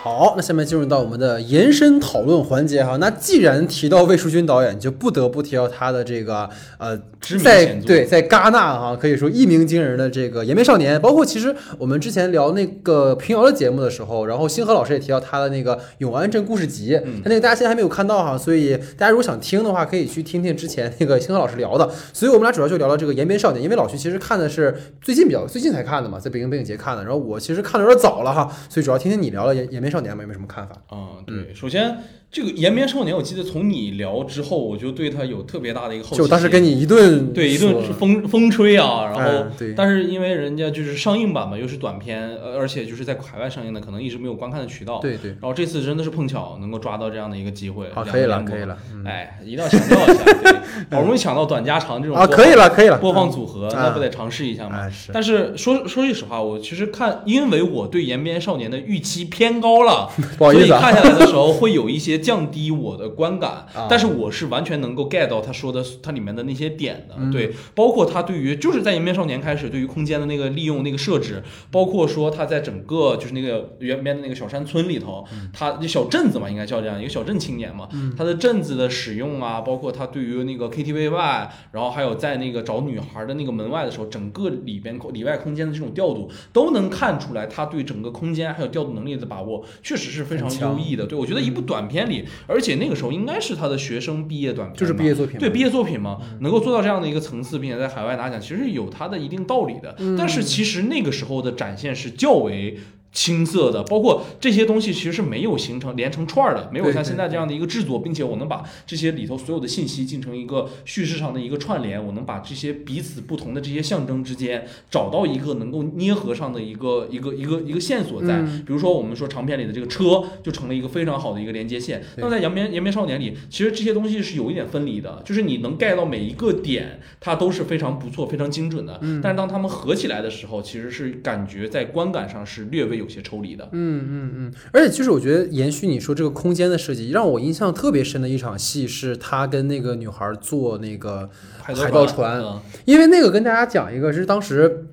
[0.00, 2.96] 好，那下面进入到我们的延伸讨论环节哈。
[2.98, 6.96] 那既然提到魏淑君导演，就不得不提到他的这个呃，
[7.42, 21.90] 在对在戛纳哈可以说一鸣惊人的这个《延边少年》，包括其实我们之前聊那个平遥的节目的时候，然后星河老师也提到他的那个《永安镇故事集》，嗯他那个大家现在还没有看到哈，所以大家如果想听的话，可以去听听之前那个星河老师聊的。
[22.12, 24.72] 所以我们俩主要就聊聊这个《延边少年》，因为老徐其实看的是
[25.02, 30.76] 最近比较最近才看的嘛，在北京电影节看的，然后我其实看的有点早了哈，所以主要听听你聊了《延延边少年》嘛，有没有什么看法？
[30.90, 31.96] 嗯，对，首先
[32.30, 36.24] 这个《延边少年》，我记得从你聊之后，我就对他有特别大的一个好奇心。
[36.24, 44.98] 就当时跟你一顿对一顿风风吹啊，然后、哎对但是因为人家就是上映版嘛，又是短片，呃，而且就是在海外上映的，可能一直没有观看的渠道。
[45.00, 48.62] 对对，然后这次真的是碰巧能够抓到这样的一个机会，好，两可以了，可以。
[48.62, 50.52] 了，嗯哎，一定要强调一下，对，
[50.90, 54.80] 好不容易抢到短加长这种啊，播可以了，可以了，播放组合，嗯那不得尝试一下吗？
[54.82, 67.30] 哎是，但是说说句实话，我其实看，因为我对《延边少年》的预期偏高了， 不好意思啊，所以看下来的时候会有一些降低我的观感啊，但是我是完全能够 get 到他说的他里面的那些点的，嗯。
[67.30, 75.50] 对，包括他对于就是在《延边少年》开始对于空间的那个利用那个设置，包括说他在整个就是那个原边的那个小山村里头，嗯。
[75.52, 91.06] 他小镇子嘛，应该叫这样一个小镇青年嘛，他的镇子的使用啊，包括他对于那个 KTV 外，然后还有在那个找女孩的那个门外的时候，整个里边里外空间的这种调度，都能看出来他对整个空间还有调度能力的把握，确实是非常优异的。
[91.06, 99.94] 对我觉得一部短片里，而且那个时候应该是他的学生毕业短片，就是毕业作品，对毕业作品嘛，能够做到这样的一个层次，并且在海外拿奖，其实有它的一定道理的。
[100.16, 102.78] 但是其实那个时候的展现是较为
[103.12, 118.40] 青色的，包括这些东西其实是没有形成连成串儿的，没有像现在这样的一个制作，并且我能把这些里头所有的信息进行一个叙事上的一个串联，我能把这些彼此不同的这些象征之间找到一个能够捏合上的一个一个一个一个线索在。
[118.40, 122.02] 嗯比如说我们说长篇里的这个车就成了一个非常好的一个连接线。
[122.14, 128.98] 对那在《扬边扬边少年》里，其实这些东西是有一点分离的，就是你能 get 到每一个点，它都是非常不错、非常精准的。
[129.00, 133.68] 嗯但是当它们合起来的时候，其实是感觉在观感上是略微有些抽离的。
[133.72, 141.30] 嗯嗯嗯，而且就是我觉得延续你说这个空间的设计，让我印象特别深的一场戏是他跟那个女孩坐那个
[141.62, 142.60] 海海盗船嗯。
[142.84, 144.86] 因为那个跟大家讲一个，是当时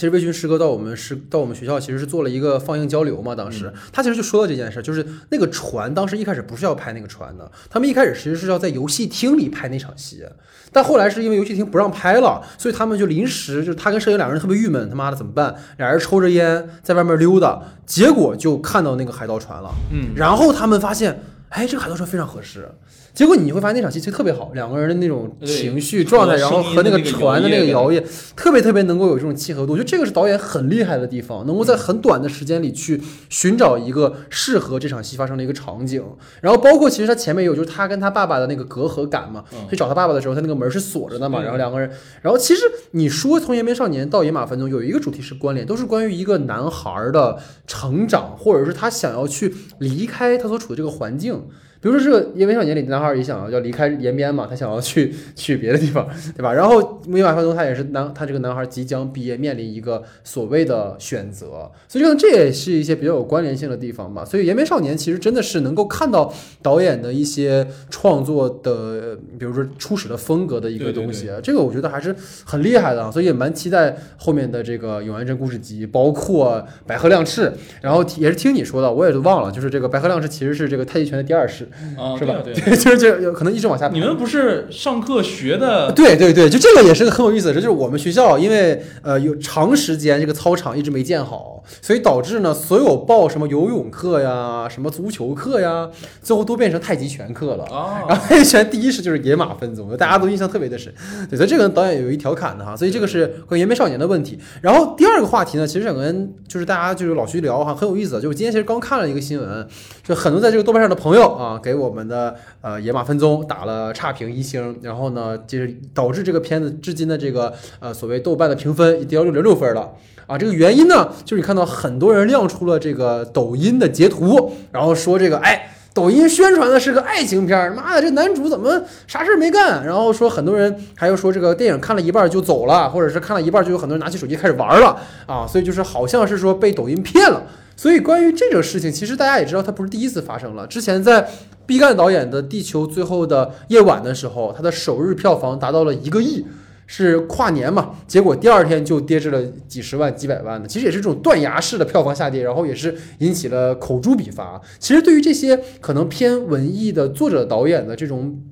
[0.00, 3.34] 其实魏军师哥到我们师到我们学校，其实是做了一个放映交流嘛。
[3.34, 10.24] 当时、他其实就说到这件事，就是那个船当时一开始不是要拍那个船的，他们一开始其实是要在游戏厅里拍那场戏，
[10.72, 15.54] 但后来是因为游戏厅不让拍了，所以他们就临时就是他跟摄影两个人特别郁闷，他妈的怎么办？
[15.76, 19.70] 俩人抽着烟在外面溜达，结果就看到那个海盗船了。
[19.92, 22.66] 嗯，然后他们发现，哎，这个海盗船非常合适。
[23.12, 28.04] 结果你会发现那场戏其实特别好，两个人的那种情绪状态，然后和那个船的那个摇摇曳，
[28.36, 29.72] 特别特别能够有这种契合度。
[29.72, 36.02] 我觉得这个是导演很厉害的地方，能够在很短的时间里去寻找一个适合这场戏发生的一个场景。
[36.40, 41.90] 然后包括其实他前面有就是他跟他爸爸的那个隔阂感嘛，嗯去找他爸爸的时候，他那个门是锁着的嘛，然后两个人，
[42.22, 51.42] 然后其实你说从《延边少年》到《野马分鬃》有一个主题是关联，都是关于一个男孩的成长，或者是他想要去离开他所处的这个环境。
[51.80, 56.06] 比如说这个《延边少年》里的男孩也想要要离开延边嘛，他想要去 去别的地方，
[56.36, 56.52] 对吧？
[56.52, 56.82] 然后
[57.16, 64.24] 《野马分鬃》他也是男，他这个男孩即将毕业，面临一个所谓的选择，所以可能这也是一些比较有关联性的地方吧。
[64.24, 72.14] 所以《延边少年》其实真的是能够看到导演的一些创作的，比如说初始的风格的一个对对东西，这个我觉得还是
[72.44, 77.42] 很厉害的啊，所以也蛮期待后面的这个《永安镇故事集》，包括《百合亮翅》，
[77.80, 81.66] 然后也是听你说的，我也都忘了，就是这个《百合亮翅》其实是这个太极拳的第二式，
[81.96, 82.36] 啊，是吧？
[82.44, 82.76] 对对。
[82.76, 83.88] 就是就有可能一直往下。
[83.88, 85.92] 你们不是上课学的？
[85.92, 95.88] 对对对，就这个也是个很有意思的事，就是我们学校因为呃有长时间这个操场一直没建好，所以导致呢所有报什么游泳课呀、什么足球课呀，
[96.22, 97.64] 最后都变成太极拳课了。
[97.70, 100.92] 然啊，后太极拳第一式就是野马分鬃，大家都印象特别的深。
[101.28, 104.38] 对，所以这个导演有一调侃的哈，所以这个是关于延边少年的问题。
[104.60, 108.20] 然后第二个话题呢，其实想跟就是大家就是老徐聊哈，很有意思的。
[108.20, 109.66] 就我今天其实刚看了一个新闻，
[110.02, 119.90] 就很多在这个豆瓣上的朋友啊，给我们的呃野马分鬃打了差评一星，然后呢，就是导致这个片子至今的这个呃所谓豆瓣的评分也跌到六点六分了。
[120.26, 129.84] 啊，这个原因呢，就是你看看到很多人亮出了这个抖音的截图，然后说这个，哎，抖音宣传的是个爱情片，妈的，这男主怎么啥事没干？
[129.84, 134.96] 然后说很多人还有说这个电影看了一半就走了，或者是看了一半就有很多人拿起手机开始玩了
[135.26, 137.42] 啊，所以就是好像是说被抖音骗了。
[137.76, 140.64] 所以关于这个事情，其实大家也知道，它不是第一次发生了。
[140.68, 141.28] 之前在
[141.66, 146.46] 毕赣导演的《地球最后的夜晚》的时候，它的首日票房达到了一个亿。
[146.92, 154.60] 是跨年嘛，结果第二天就跌至了几十万、几百万的，其实也是这种断崖式的票房下跌，然后也是引起了口诛笔伐。
[154.80, 158.42] 其实对于这些可能偏文艺的作者、导演的这种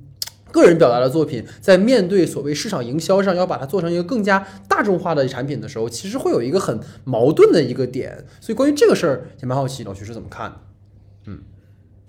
[0.53, 8.23] 个人表达的作品，在面对所谓市场营销上要把它做成一个更加大众化的产品的时候，其实会有一个很矛盾的一个点。
[8.39, 10.55] 所以关于这个事儿，也蛮好奇老徐是怎么看的。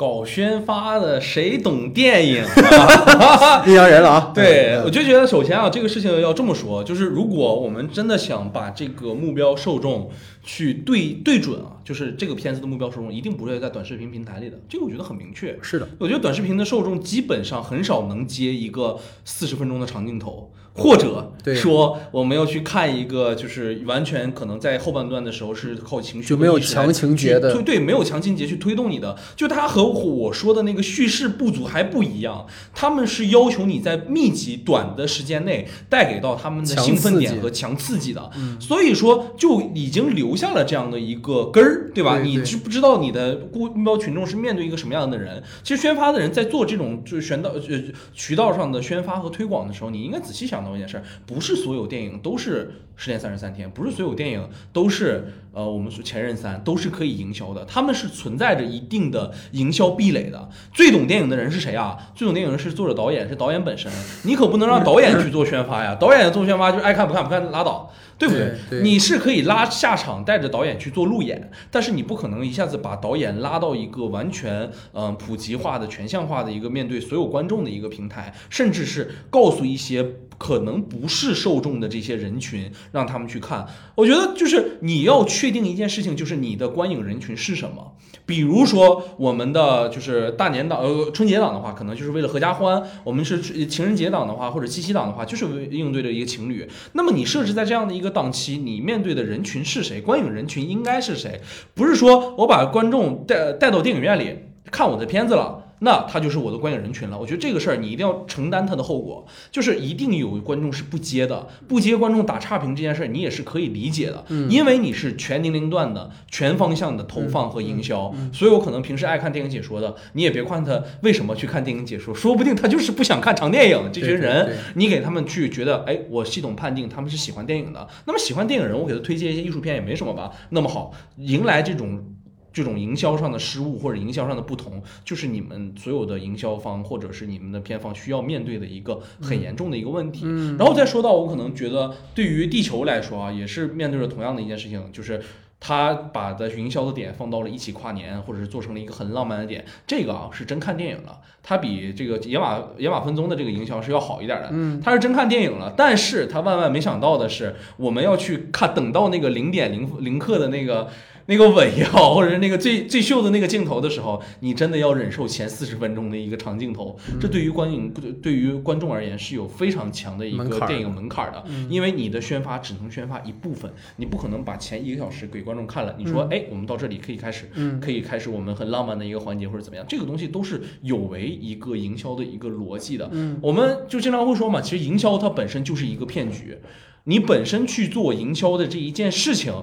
[0.00, 3.62] 搞宣发的谁懂电影啊？
[3.68, 4.32] 阴阳人了啊！
[4.34, 10.10] 对，嗯我就觉得首先啊，这个事情要这么说，就是如果我们真的想把这个目标受众
[10.42, 15.58] 去对对准啊，就是这个片子的目标受众一定不会在短视频平台里的，这个我觉得很明确。
[15.60, 27.50] 是的，我觉得短视频的受众基本上很少能接一个四十分钟的长镜头，或者说我们要去看一个就是完全可能在后半段的时候是靠情绪就没有强情节的。
[27.50, 42.16] 去推对，没有强情节去推动你的，就它和我说的那个叙事不足还不一样，他们是要求你在密集短的时间内带给到他们的兴奋点和强刺激的，所以说就已经留下了这样的一个根儿，对吧？
[42.16, 42.30] 对对。
[42.30, 45.42] 你知不知道你的顾目标群众是面对一个什么样的人？
[45.62, 47.82] 其实宣发的人在做这种就是宣道呃
[48.14, 60.50] 渠道上的宣发和推广的时候，你应该仔细想到一件事儿，不是所有电影都是十年三十三天，不是所有电影都是呃我们说前任三都是可以营销的，他们是存在着一定的营销壁垒的。
[60.74, 61.96] 最懂电影的人是谁啊？
[62.14, 63.90] 最懂电影的是作者导演，是导演本身。
[64.24, 67.90] 你可不能让导演去做宣发呀， 导演做宣发就是爱看不看不看拉倒。
[68.18, 68.54] 对不对？
[68.68, 83.66] 对对你是可以拉下场，带着导演去做路演，但是你不可能一下子把导演拉到一个完全嗯、呃普及化的、全向化的一个面对所有观众的一个平台，甚至是告诉一些可能不是受众的这些人群，让他们去看。
[83.94, 87.92] 我觉得就是你要确定一件事情，就是你的观影人群是什么。
[88.26, 96.68] 比如说我们的就是大年档呃春节档的话，可能就是为了合家欢；我们是情人节档的话，或者七夕档的话，就是为应对的一个情侣。
[96.92, 100.00] 那么你设置在这样的一个档期，你面对的人群是谁？
[100.00, 101.40] 观影人群应该是谁？
[101.74, 104.36] 不是说我把观众带带到电影院里
[104.70, 105.64] 看我的片子了。
[105.80, 107.18] 那他就是我的观影人群了。
[107.18, 118.14] 我觉得这个事儿你一定要承担他的后果，就是一定有观众是不接的，不接观众打差评这件事儿，你也是可以理解的，因为你是全年龄段的、全方向的投放和营销。
[118.32, 123.90] 所以我可能平时爱看电影解说的，你也别看他为什么去看电影解说，说不定他就是不想看长电影。
[123.92, 127.88] 这群人，你给他们去觉得，哎，我系统判定他们是喜欢电影的。
[128.04, 130.30] 那么喜欢电影人，我给他推荐一些艺术片也没什么吧？
[130.50, 132.04] 那么好，迎来这种。
[132.52, 140.26] 这种营销上的失误或者营销上的不同，就是你们所有的营销方或者是你们的片方需要面对的一个很严重的一个问题。
[140.58, 145.22] 然后再说到，我可能觉得对于地球来说啊，也是面对着同样的一件事情，就是
[145.60, 149.64] 他把的营销的点放到了一起跨年，或者是做成了一个很浪漫的点。
[149.86, 154.48] 这个啊是真看电影了，它比这个野马野马分鬃的这个营销是要好一点的。
[154.50, 160.88] 嗯，他是真看电影了，但是他万万没想到的是，我们要去看，等到那个零点零零刻的那个。
[161.30, 167.88] 那个尾也好，或者是那个最最秀的那个镜头的时候，你真的要忍受前四十分钟的一个长镜头，这对于观影
[168.20, 177.48] 对于观众而言是有非常强的一个电影门槛的，因为你的宣发只能宣发一部分，你不可能把前一个小时给观众看了，你说哎，我们到这里可以开始，
[177.80, 183.08] 可以开始我们很浪漫的一个环节或者怎么样，这个东西都是有违一个营销的一个逻辑的。
[183.40, 186.58] 我们就经常会说嘛，其实营销它本身就是一个骗局，
[187.04, 189.54] 你本身去做营销的这一件事情。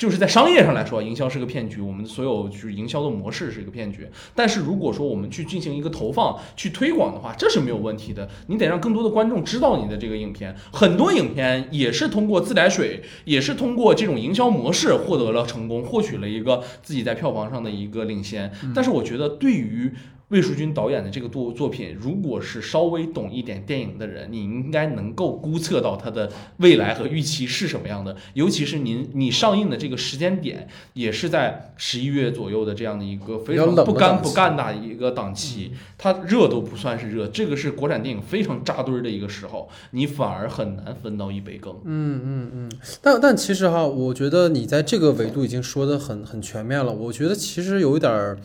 [0.00, 4.08] 就是在商业上来说，营销是个骗局，我们所有就是营销的模式是一个骗局。
[4.34, 8.26] 但是如果说我们去进行一个投放、去推广的话，这是没有问题的。
[8.46, 10.56] 你得让更多的观众知道你的这个影片。
[10.72, 18.50] 很多影片也是通过自来水，也是通过这种营销模式获得了成功，获取了一个自己在票房上的一个领先。
[18.74, 19.92] 但是我觉得对于
[20.30, 28.16] 魏淑君导演的这个作作品，如果是稍微懂一点电影的人，你应该能够估测到它的未来和预期是什么样的。
[28.34, 41.74] 尤其是您你上映的这个时间点，也是在十一月左右的这样的一个非常不干不干的一个档期，它热都不算是热，这个是国产电影非常扎堆儿的一个时候，你反而很难分到一杯羹。
[41.84, 42.72] 嗯嗯嗯。
[43.02, 46.92] 但但其实哈，我觉得你在这个维度已经说的很很全面了。
[46.92, 48.38] 我觉得其实有一点儿。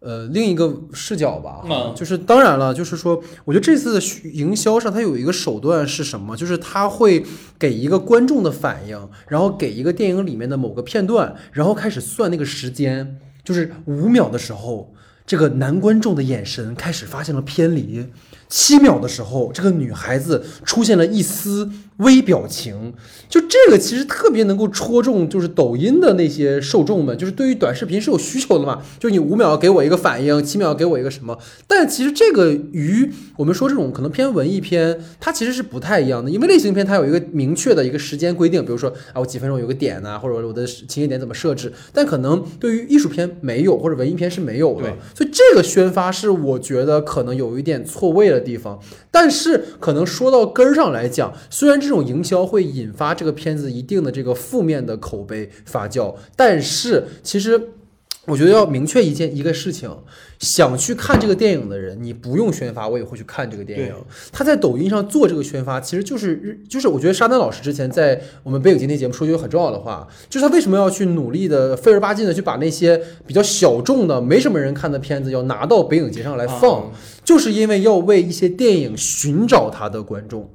[0.00, 1.62] 呃，另一个视角吧，
[1.96, 6.36] 就是当然了，就是说，我觉得这次的营销上，它有一个手段是什么？
[6.36, 7.24] 就是它会
[7.58, 14.94] 给一个观众的反应，然后给一个电影里面的某个片段，然后开始算那个时间，就是五秒的时候，
[15.26, 18.06] 这个男观众的眼神开始发现了偏离。
[18.48, 21.68] 七秒的时候，这个女孩子出现了一丝
[21.98, 22.92] 微表情，
[23.28, 48.35] 就这个其实特别能够戳中，就是抖音的那些受众们，就是对于短视频是有需求的嘛，就你五秒给我一个反应，七秒给我一个什么，但其实这个与我们说这种可能偏文艺片，它其实是不太一样的，因为类型片它有一个明确的一个时间规定，比如说啊我几分钟有个点呐，或者我的情节点怎么设置，但可能对于艺术片没有，或者文艺片是没有的，所以这个宣发是我觉得可能有一点错位了。
[48.36, 48.78] 的地方，
[49.10, 57.70] 但是可能说到根儿上来讲，虽然这种营销会引发这个片子一定的这个负面的口碑发酵，但是其实
[58.26, 59.90] 我觉得要明确一件一个事情，
[60.38, 63.94] 想去看这个电影的人，你不用宣发，我也会去看这个电影。
[64.32, 76.92] 他在抖音上做这个宣发，其实就是就是我觉得沙丹老师之前在我们北影今天节目说句很重要的话，就是他为什么要去努力的费儿八劲的去把那些比较小众的、没什么人看的片子要拿到北影节上来放。
[77.24, 80.48] 就是因为要为一些电影寻找他的观众，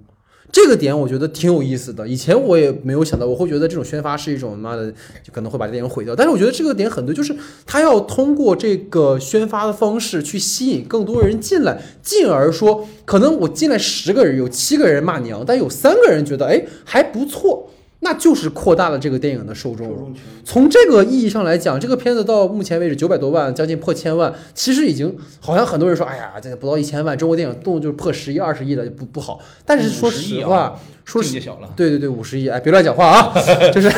[0.51, 2.07] 这个点我觉得挺有意思的。
[2.07, 4.91] 以前我也没有想到，我会觉得这种宣发是一种妈的，
[5.23, 6.15] 就可能会把这电影毁掉。
[6.15, 7.33] 但是我觉得这个点很对，就是
[7.65, 17.70] 他要通过这个宣发的方式去吸引更多人进来，进而说，可能我进来十个人，有七个人骂娘，但有三个人觉得哎还不错。
[18.03, 20.13] 那就是扩大了这个电影的受众。
[20.43, 29.39] 从这个意义上来讲，这个片子到目前为止九百多万，将近破千万，其实已经好像很多人说，哎呀，这不到一千万，中国电影动就是破十亿、二十亿的不不好。
[29.65, 33.33] 但是说实话，说实小了，对对对，五十亿，哎，别乱讲话啊，
[33.71, 33.89] 就 是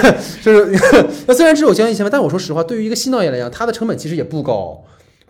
[0.43, 0.77] 就是，
[1.25, 4.83] 那虽然只有将近一千万，但我说实话，对于一个新导演来讲，他的成本其实也不高。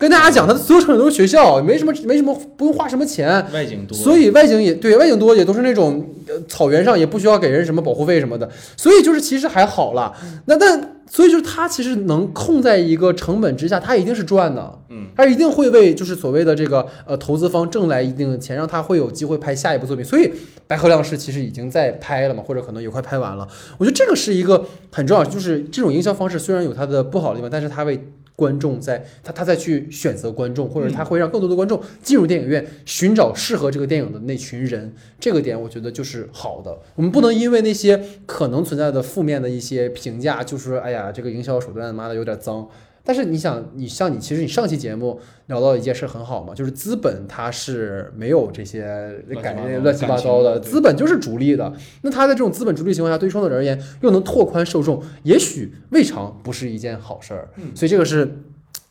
[0.04, 10.14] 跟大家讲，它的所有场景都是学校，没什么没什么不用花什么钱，外景多，所以外景也对外景多，也都是那种呃草原上，也不需要给人什么保护费什么的，所以就是其实还好了。
[10.44, 20.04] 那但所以就是它其实能控在一个成本之下，它一定是赚的，嗯，它一定会为就是所谓的这个呃投资方挣来一定的钱，让他会有机会拍下一部作品。
[20.04, 20.30] 所以
[20.68, 23.48] 白鹤亮士其实已经在拍了嘛，或者可能也快拍完了。
[23.78, 28.06] 我觉得这个是一个很重要，就是这种营销方式虽然有它的不好的地方，但是它为
[28.36, 36.78] 观众在他他再去选择观众，或者他会让更多的观众进入电影院寻找适合这个电影的那群人，这个点我觉得就是好的。
[36.96, 42.68] 我们不能因为那些可能存在的负面的一些评价，就说哎呀这个营销手段妈的有点脏。
[43.04, 51.74] 但是你想，你像你其实你上期节目聊到一件事很好嘛，就是资本它是没有这些感觉乱七八糟的，资本就是逐利的。
[52.02, 57.50] 那它在这种资本逐利情况下，对于创作者而言又能拓宽受众，也许未尝不是一件好事儿。
[57.76, 58.30] 所以这个是。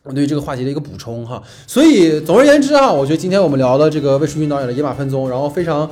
[0.05, 5.89] 我对于这个话题的一个补充哈，所以总而言之啊，我觉得今天我们聊的这个魏淑君导演的《野马分鬃》，然后非常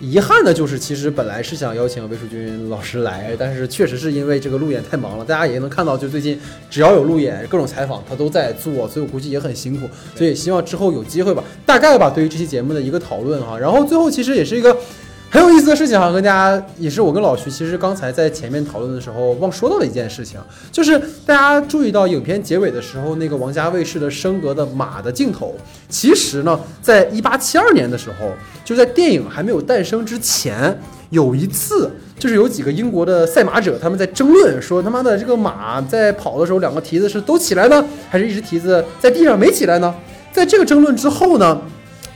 [0.00, 6.40] 遗憾的就是，其实本来是想邀请魏淑君老师来，但是确实是因为这个路演太忙了，大家也能看到，就最近
[6.70, 9.86] 只要有路演，各种采访他都在做，所以我估计也很辛苦，
[10.16, 14.74] 所以希望之后有机会吧，大概吧，对于这期节目的一个讨论哈，然后最后其实也是一个。
[15.32, 20.40] 很有意思的事情哈，跟大家也是我跟老徐，其实刚才在前面讨论的时候忘说到的一件事情，
[20.72, 25.54] 就是大家注意到影片结尾的时候，那个王家卫式的升格的马的镜头，
[25.88, 28.32] 其实呢，在一八七二年的时候，
[28.64, 30.76] 就在电影还没有诞生之前，
[31.10, 39.94] 有一次就是有几个英国的赛马者，他们在争论说他妈的这个马在跑的时候，两个蹄子是都起来呢，还是一只蹄子在地上没起来呢？
[40.32, 41.60] 在这个争论之后呢？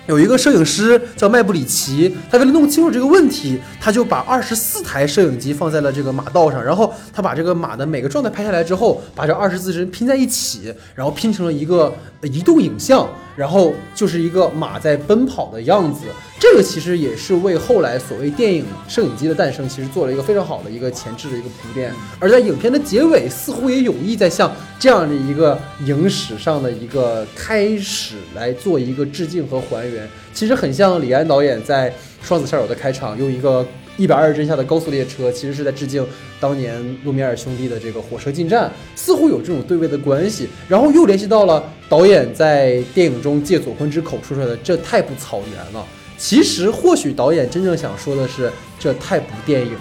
[0.07, 16.00] 有一个摄影师叫麦布里奇，他为了弄清楚这个问题，他就把二十四台摄影机放在了这个马道上，然后他把这个马的每个状态拍下来之后，把这二十四只拼在一起，然后拼成了一个移动影像，然后就是一个马在奔跑的样子。
[16.38, 21.90] 这个其实也是为后来所谓电影摄影机的诞生，其实做了一个非常好的一个前置的一个铺垫。
[22.18, 29.93] 而在影片的结尾，似乎也有意在向这样的一个影史上的一个开始来做一个致敬和还原。
[30.32, 31.90] 其实很像李安导演在
[32.22, 33.66] 《双子杀手》的开场，用一个
[33.97, 36.07] 一百二十帧下的高速列车，其实是在致敬
[36.40, 40.49] 当年路米尔兄弟的这个火车进站，似乎有这种对位的关系。
[40.68, 45.86] 然后又联系到了导演在电影中借左坤之口说出来的“这太不草原了”。
[46.16, 49.78] 其实，或许导演真正想说的是，这太不电影了，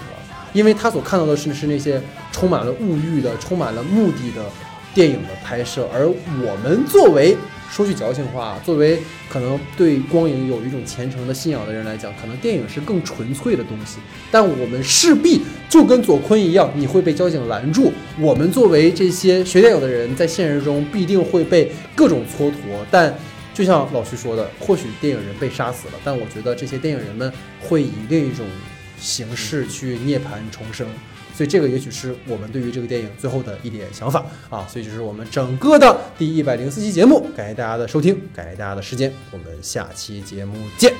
[0.52, 2.00] 因为他所看到的是是那些
[2.32, 4.44] 充满了物欲的、充满了目的的
[4.92, 7.36] 电影的拍摄，而我们作为
[7.70, 13.98] 说句矫情话，作为可能对光影有一种虔诚的信仰的人来讲，可能电影是更纯粹的东西，
[14.30, 17.92] 但我们势必就跟左坤一样，你会被交警拦住。
[18.20, 22.54] 我们作为这些学电影的人，在现实中必定会被各种蹉跎，
[22.90, 23.14] 但。
[23.54, 28.44] 就像老徐说的，或许电影人被杀死了，但我觉得这些电影人们会以另一种
[28.98, 30.84] 形式去涅槃重生，
[31.34, 34.66] 所以这个也许是我们对于这个电影最后的一点想法啊。
[34.68, 40.92] 所以就是我们整个的第一百零四期节目，感谢大家的收听，感谢大家的时间，我们下期节目见。